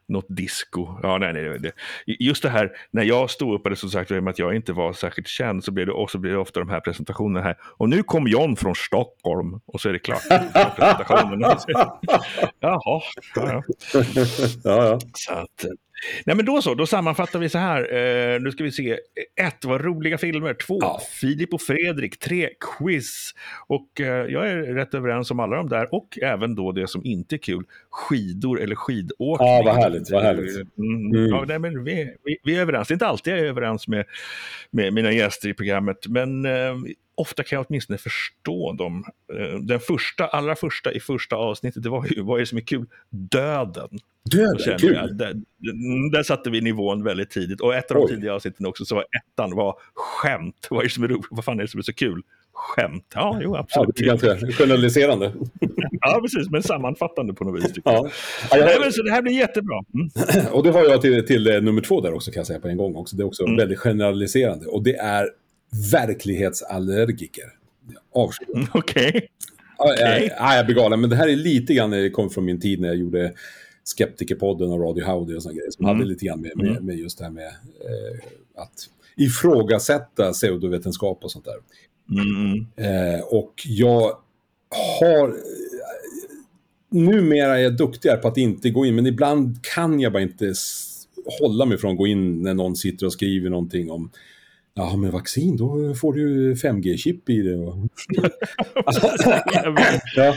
något 0.08 0.26
disco. 0.30 1.00
Ja, 1.04 1.18
nej, 1.18 1.34
nej, 1.34 1.60
nej. 1.60 1.72
Just 2.06 2.44
det 2.44 2.50
här, 2.50 2.72
när 2.92 3.04
jag 3.04 3.30
stod 3.30 3.56
upp, 3.56 3.66
eller 3.66 3.76
som 3.76 3.90
sagt, 3.90 4.10
med 4.10 4.28
att 4.28 4.40
jag 4.40 4.56
inte 4.56 4.74
var 4.74 4.94
särskilt 4.94 5.28
känd, 5.28 5.64
så 5.64 5.72
blev 5.72 5.86
det, 5.86 5.92
också 5.92 6.18
blev 6.18 6.34
det 6.34 6.40
ofta 6.40 6.60
de 6.60 6.70
här 6.70 6.80
presentationerna 6.80 7.46
här. 7.46 7.58
Och 7.62 7.90
nu 7.90 8.04
kom 8.04 8.28
John 8.28 8.56
från 8.56 8.76
Stockholm, 8.76 9.60
och 9.66 9.82
så 9.82 9.90
är 9.90 9.94
det 9.94 10.00
klart. 10.00 10.22
Jaha, 12.60 12.60
ja, 12.60 13.02
ja. 13.36 13.64
ja, 14.64 14.64
ja. 14.64 15.00
Så 15.14 15.34
att, 15.34 15.66
Nej 16.26 16.36
men 16.36 16.46
då 16.46 16.62
så, 16.62 16.74
då 16.74 16.86
sammanfattar 16.86 17.40
vi 17.40 17.50
så 17.50 17.58
här. 17.58 17.82
Uh, 17.94 18.42
nu 18.42 18.52
ska 18.52 18.64
vi 18.64 18.72
se. 18.72 19.00
Ett, 19.42 19.66
var 19.66 19.80
roliga 19.80 20.18
filmer. 20.18 20.54
Två, 20.54 20.78
ja. 20.82 21.02
Filip 21.22 21.54
och 21.54 21.62
Fredrik. 21.62 22.20
Tre, 22.20 22.50
quiz. 22.78 23.32
Och 23.68 23.88
uh, 24.00 24.06
jag 24.08 24.50
är 24.50 24.58
rätt 24.58 24.94
överens 24.94 25.32
om 25.32 25.40
alla 25.40 25.56
de 25.56 25.70
där. 25.70 25.94
Och 25.96 26.20
även 26.22 26.56
då 26.56 26.72
det 26.72 26.88
som 26.88 27.06
inte 27.06 27.36
är 27.36 27.38
kul, 27.38 27.64
skidor 27.90 28.62
eller 28.62 28.76
skidåkning. 28.76 29.48
Ja, 29.48 29.62
vad 29.66 29.76
härligt. 29.76 30.12
Vad 30.12 30.24
härligt. 30.24 30.56
Mm. 30.56 31.16
Mm. 31.16 31.30
Ja, 31.30 31.46
nej, 31.48 31.60
men 31.60 31.84
vi, 31.84 32.16
vi, 32.24 32.38
vi, 32.44 32.56
är 32.56 32.62
överens. 32.62 32.92
Inte 32.92 33.08
alltid 33.08 33.34
jag 33.34 33.40
är 33.40 33.46
överens 33.46 33.88
med, 33.88 34.06
med 34.72 34.94
mina 34.94 35.12
gäster 35.12 35.50
i 35.50 35.54
programmet. 35.54 36.08
Men 36.08 36.46
uh, 36.46 36.76
ofta 37.16 37.44
kan 37.44 37.58
jag 37.58 37.66
åtminstone 37.70 37.98
förstå 37.98 38.74
dem. 38.74 39.06
Eh, 39.34 39.60
den 39.60 39.80
första, 39.80 40.28
allra 40.28 40.56
första 40.56 40.92
i 40.92 41.00
första 41.00 41.36
avsnittet, 41.36 41.84
det 41.84 41.90
var 41.90 42.06
ju 42.06 42.22
vad 42.22 42.38
är 42.38 42.40
det 42.40 42.46
som 42.46 42.58
är 42.58 42.62
kul? 42.62 42.86
Döden. 43.10 44.00
Döden, 44.32 44.80
kul! 44.80 44.94
Jag, 44.94 45.16
där, 45.16 45.34
där, 46.12 46.24
satte 46.24 46.50
vi 46.50 46.62
nivån 46.62 47.04
väldigt 47.04 47.30
tidigt. 47.30 47.62
Och 47.62 47.76
ett 47.76 47.92
av 47.92 47.98
de 47.98 48.08
tidiga 48.08 48.34
avsnitten 48.34 48.66
också, 48.66 48.86
så 48.86 48.96
var 48.96 49.06
ettan 49.18 49.56
var 49.56 49.76
skämt. 49.94 50.68
Vad, 50.70 50.80
är 50.80 50.84
det 50.84 50.90
som 50.90 51.04
är, 51.04 51.18
vad 51.30 51.46
fan 51.46 51.60
är 51.60 51.64
det 51.64 51.70
som 51.70 51.80
är 51.80 51.84
så 51.84 51.94
kul? 51.94 52.22
Skämt. 52.54 53.12
Ja, 53.16 53.40
jo, 53.42 53.56
absolut. 53.56 54.00
Ja, 54.00 54.08
ganska 54.08 54.38
generaliserande. 54.38 55.32
ja, 56.02 56.20
precis, 56.22 56.50
men 56.50 56.64
sammanfattande 56.64 57.34
på 57.34 57.44
något 57.44 57.64
vis. 57.64 57.74
Ja. 57.84 58.10
Ja, 58.52 58.58
jag... 58.58 58.82
Nej, 58.82 58.92
så 58.92 59.04
det 59.04 59.12
här 59.12 59.22
blir 59.22 59.34
jättebra. 59.34 59.84
Mm. 59.94 60.54
och 60.54 60.64
det 60.64 60.72
har 60.72 60.84
jag 60.84 61.02
till, 61.02 61.26
till 61.26 61.48
eh, 61.48 61.62
nummer 61.62 61.82
två 61.82 62.02
där 62.02 62.14
också, 62.14 62.32
kan 62.32 62.40
jag 62.40 62.48
säga 62.48 62.60
på 62.60 62.68
en 62.68 62.78
gång. 62.78 62.96
också. 62.96 63.16
Det 63.16 63.24
är 63.24 63.28
också 63.28 63.44
mm. 63.44 63.58
väldigt 63.58 63.80
generaliserande. 63.80 64.66
Och 64.66 64.84
det 64.84 64.96
är 64.96 65.30
verklighetsallergiker. 65.92 67.54
Avskyr. 68.14 68.56
Mm, 68.56 68.68
okej. 68.74 69.08
Okay. 69.08 69.94
Okay. 69.94 70.30
Ja, 70.38 70.56
jag 70.56 70.66
blir 70.66 70.76
galen, 70.76 71.02
men 71.02 71.10
det 71.10 71.16
här 71.16 71.28
är 71.28 71.36
lite 71.36 71.74
grann, 71.74 71.90
det 71.90 72.10
kom 72.10 72.30
från 72.30 72.46
min 72.46 72.60
tid 72.60 72.82
när 72.82 72.88
jag 72.88 72.98
gjorde 72.98 73.34
Skeptikerpodden 73.84 74.72
och 74.72 74.82
Radio 74.82 75.06
Howdy 75.06 75.36
och 75.36 75.44
sådana 75.44 75.58
grejer. 75.58 75.72
Som 75.72 75.86
mm. 75.86 75.96
hade 75.96 76.10
lite 76.10 76.26
grann 76.26 76.42
med, 76.42 76.52
med, 76.56 76.68
mm. 76.68 76.86
med 76.86 76.96
just 76.96 77.18
det 77.18 77.24
här 77.24 77.32
med 77.32 77.48
eh, 77.48 78.26
att 78.56 78.90
ifrågasätta 79.16 80.32
pseudovetenskap 80.32 81.24
och 81.24 81.32
sånt 81.32 81.46
där. 81.46 81.58
Mm. 82.22 82.66
Eh, 82.76 83.22
och 83.22 83.54
jag 83.66 84.18
har... 85.00 85.36
Numera 86.90 87.58
är 87.60 87.64
jag 87.64 87.78
duktigare 87.78 88.18
på 88.18 88.28
att 88.28 88.38
inte 88.38 88.70
gå 88.70 88.86
in, 88.86 88.96
men 88.96 89.06
ibland 89.06 89.64
kan 89.76 90.00
jag 90.00 90.14
bara 90.14 90.24
inte 90.24 90.54
hålla 91.40 91.66
mig 91.66 91.78
från 91.78 91.92
att 91.92 91.98
gå 91.98 92.08
in 92.08 92.44
när 92.44 92.54
någon 92.54 92.76
sitter 92.76 93.06
och 93.06 93.14
skriver 93.14 93.50
någonting 93.50 93.92
om 93.92 94.12
Ja, 94.78 94.96
med 94.96 95.12
vaccin 95.12 95.58
då 95.58 95.94
får 95.94 96.14
du 96.14 96.54
5G-chip 96.54 97.30
i 97.30 97.42
det. 97.42 97.52
ja. 100.16 100.36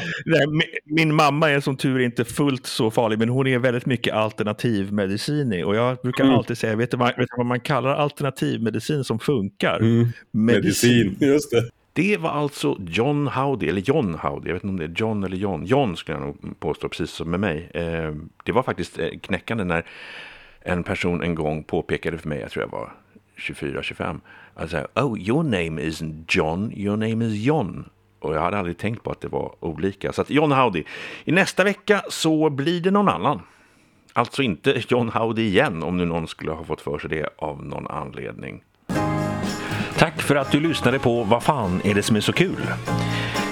min, 0.48 0.62
min, 0.84 1.14
mamma 1.14 1.50
är 1.50 1.60
som 1.60 1.76
tur 1.76 1.98
inte 1.98 2.24
fullt 2.24 2.66
så 2.66 2.90
farlig, 2.90 3.18
men 3.18 3.28
hon 3.28 3.46
är 3.46 3.58
väldigt 3.58 3.86
mycket 3.86 4.14
alternativmedicin 4.14 5.52
i. 5.52 5.62
Och 5.62 5.76
jag 5.76 5.96
brukar 5.96 6.24
mm. 6.24 6.36
alltid 6.36 6.58
säga, 6.58 6.76
vet 6.76 6.90
du, 6.90 6.96
vad, 6.96 7.08
vet 7.08 7.16
du 7.16 7.36
vad 7.36 7.46
man 7.46 7.60
kallar 7.60 7.90
alternativmedicin 7.90 9.04
som 9.04 9.18
funkar? 9.18 9.78
Mm. 9.80 10.08
Medicin. 10.30 11.06
Medicin, 11.06 11.28
just 11.28 11.50
det. 11.50 11.70
Det 11.92 12.16
var 12.16 12.30
alltså 12.30 12.76
John 12.88 13.26
Howdy, 13.26 13.68
eller 13.68 13.80
John 13.80 14.14
Howdy, 14.14 14.48
jag 14.48 14.54
vet 14.54 14.64
inte 14.64 14.72
om 14.72 14.78
det 14.78 14.84
är 14.84 14.94
John 14.96 15.24
eller 15.24 15.36
John. 15.36 15.64
John 15.64 15.96
skulle 15.96 16.18
jag 16.18 16.26
nog 16.26 16.60
påstå, 16.60 16.88
precis 16.88 17.10
som 17.10 17.30
med 17.30 17.40
mig. 17.40 17.70
Eh, 17.74 18.14
det 18.44 18.52
var 18.52 18.62
faktiskt 18.62 18.98
eh, 18.98 19.08
knäckande 19.22 19.64
när 19.64 19.86
en 20.60 20.82
person 20.82 21.22
en 21.22 21.34
gång 21.34 21.64
påpekade 21.64 22.18
för 22.18 22.28
mig, 22.28 22.40
jag 22.40 22.50
tror 22.50 22.64
jag 22.64 22.70
var 22.70 22.92
24-25. 23.38 24.20
Alltså, 24.54 24.86
oh, 24.94 25.18
your 25.18 25.42
name 25.42 25.82
isn't 25.82 26.24
John, 26.28 26.72
your 26.76 26.96
name 26.96 27.24
is 27.24 27.34
John. 27.34 27.88
Och 28.20 28.34
jag 28.34 28.40
hade 28.40 28.58
aldrig 28.58 28.78
tänkt 28.78 29.02
på 29.02 29.10
att 29.10 29.20
det 29.20 29.28
var 29.28 29.54
olika. 29.60 30.12
Så 30.12 30.22
att 30.22 30.30
John 30.30 30.52
Howdy. 30.52 30.84
I 31.24 31.32
nästa 31.32 31.64
vecka 31.64 32.02
så 32.08 32.50
blir 32.50 32.80
det 32.80 32.90
någon 32.90 33.08
annan. 33.08 33.40
Alltså 34.12 34.42
inte 34.42 34.82
John 34.88 35.08
Howdy 35.08 35.42
igen, 35.42 35.82
om 35.82 35.96
nu 35.96 36.04
någon 36.04 36.28
skulle 36.28 36.52
ha 36.52 36.64
fått 36.64 36.80
för 36.80 36.98
sig 36.98 37.10
det 37.10 37.28
av 37.38 37.64
någon 37.64 37.86
anledning. 37.86 38.62
Tack 39.96 40.22
för 40.22 40.36
att 40.36 40.52
du 40.52 40.60
lyssnade 40.60 40.98
på 40.98 41.24
Vad 41.24 41.42
fan 41.42 41.80
är 41.84 41.94
det 41.94 42.02
som 42.02 42.16
är 42.16 42.20
så 42.20 42.32
kul? 42.32 42.66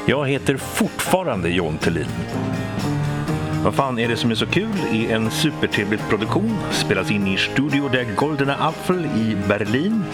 Jag 0.07 0.29
heter 0.29 0.57
fortfarande 0.57 1.51
John 1.51 1.79
Thelin. 1.79 2.07
Vad 3.67 3.75
fan 3.75 3.99
är 3.99 4.09
det 4.09 4.17
som 4.17 4.31
är 4.31 4.35
så 4.35 4.47
kul 4.47 4.79
är 4.93 5.15
en 5.15 5.31
supertrevlig 5.31 6.01
produktion, 6.09 6.59
spelas 6.71 7.11
in 7.11 7.27
i 7.27 7.37
Studio 7.37 7.89
der 7.89 8.05
Goldene 8.17 8.57
Apfel 8.61 9.07
i 9.07 9.37
Berlin 9.49 10.05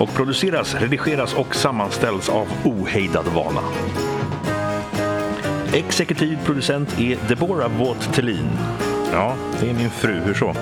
och 0.00 0.14
produceras, 0.14 0.74
redigeras 0.74 1.34
och 1.34 1.54
sammanställs 1.54 2.28
av 2.28 2.48
Ohejdad 2.64 3.26
Vana. 3.26 3.60
Exekutiv 5.72 6.38
producent 6.44 7.00
är 7.00 7.18
Deborah 7.28 7.78
Vaught 7.78 8.14
Thelin. 8.14 8.48
Ja, 9.12 9.36
det 9.60 9.70
är 9.70 9.74
min 9.74 9.90
fru. 9.90 10.20
Hur 10.20 10.34
så? 10.34 10.54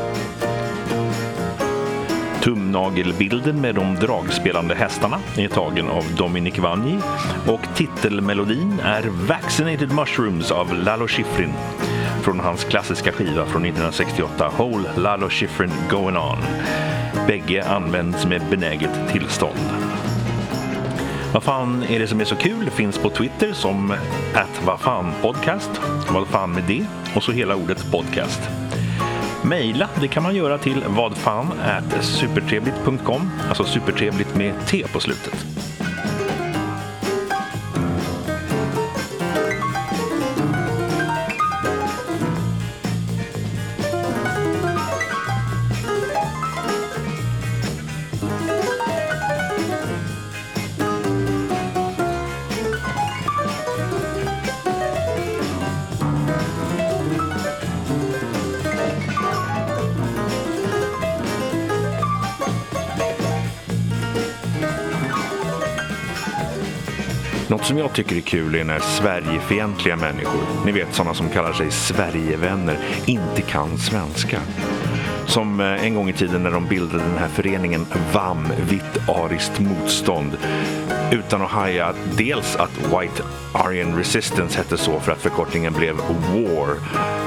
Tumnagelbilden 2.42 3.60
med 3.60 3.74
de 3.74 3.94
dragspelande 3.94 4.74
hästarna 4.74 5.20
är 5.36 5.48
tagen 5.48 5.88
av 5.88 6.04
Dominic 6.16 6.58
Vanji 6.58 6.98
och 7.46 7.60
titelmelodin 7.74 8.80
är 8.84 9.02
Vaccinated 9.02 9.92
Mushrooms 9.92 10.50
av 10.50 10.74
Lalo 10.74 11.08
Schifrin 11.08 11.52
från 12.28 12.40
hans 12.40 12.64
klassiska 12.64 13.12
skiva 13.12 13.46
från 13.46 13.64
1968 13.64 14.52
Whole 14.58 14.90
Lalo 14.96 15.28
Schifrin 15.28 15.72
Going 15.90 16.16
On. 16.16 16.38
Bägge 17.26 17.64
används 17.68 18.26
med 18.26 18.42
benäget 18.50 18.90
tillstånd. 19.12 19.58
Vad 21.32 21.42
fan 21.42 21.82
är 21.82 21.98
det 21.98 22.06
som 22.06 22.20
är 22.20 22.24
så 22.24 22.36
kul 22.36 22.70
finns 22.70 22.98
på 22.98 23.10
Twitter 23.10 23.52
som 23.52 23.90
att 24.34 24.62
vad 24.66 24.80
fan 24.80 25.12
podcast. 25.22 25.70
Vad 26.10 26.26
fan 26.26 26.52
med 26.52 26.64
det 26.64 26.86
och 27.14 27.22
så 27.22 27.32
hela 27.32 27.56
ordet 27.56 27.90
podcast. 27.90 28.40
Mejla 29.44 29.88
det 30.00 30.08
kan 30.08 30.22
man 30.22 30.34
göra 30.34 30.58
till 30.58 30.84
vadfan 30.86 31.46
supertrevligt.com, 32.00 33.30
alltså 33.48 33.64
supertrevligt 33.64 34.36
med 34.36 34.54
T 34.66 34.84
på 34.92 35.00
slutet. 35.00 35.67
Något 67.58 67.66
som 67.66 67.78
jag 67.78 67.92
tycker 67.92 68.16
är 68.16 68.20
kul 68.20 68.54
är 68.54 68.64
när 68.64 68.78
Sverigefientliga 68.78 69.96
människor, 69.96 70.40
ni 70.66 70.72
vet 70.72 70.94
sådana 70.94 71.14
som 71.14 71.28
kallar 71.28 71.52
sig 71.52 71.70
Sverigevänner, 71.70 72.78
inte 73.06 73.42
kan 73.42 73.78
svenska. 73.78 74.40
Som 75.26 75.60
eh, 75.60 75.84
en 75.84 75.94
gång 75.94 76.08
i 76.08 76.12
tiden 76.12 76.42
när 76.42 76.50
de 76.50 76.66
bildade 76.66 77.04
den 77.04 77.18
här 77.18 77.28
föreningen 77.28 77.86
VAM, 78.12 78.48
Vitt 78.70 79.08
Ariskt 79.08 79.60
Motstånd. 79.60 80.36
Utan 81.12 81.42
att 81.42 81.50
haja 81.50 81.94
dels 82.16 82.56
att 82.56 82.78
White 82.78 83.22
Aryan 83.52 83.96
Resistance 83.96 84.58
hette 84.58 84.76
så 84.76 85.00
för 85.00 85.12
att 85.12 85.22
förkortningen 85.22 85.72
blev 85.72 85.96
War. 85.96 86.76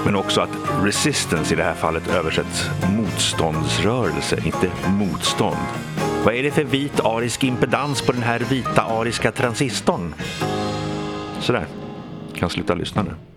Men 0.06 0.16
också 0.16 0.42
att 0.42 0.58
Resistance 0.84 1.54
i 1.54 1.58
det 1.58 1.64
här 1.64 1.76
fallet 1.76 2.08
översätts 2.08 2.70
motståndsrörelse, 2.98 4.38
inte 4.46 4.72
motstånd. 4.88 5.91
Vad 6.26 6.36
är 6.36 6.44
det 6.44 6.52
för 6.52 6.64
vit 6.64 7.00
arisk 7.00 7.44
impedans 7.44 8.02
på 8.02 8.12
den 8.12 8.24
här 8.24 8.40
vita 8.40 8.82
ariska 8.82 9.32
transistorn? 9.32 10.14
Sådär. 11.40 11.66
Kan 12.36 12.50
sluta 12.50 12.74
lyssna 12.74 13.04
nu. 13.04 13.31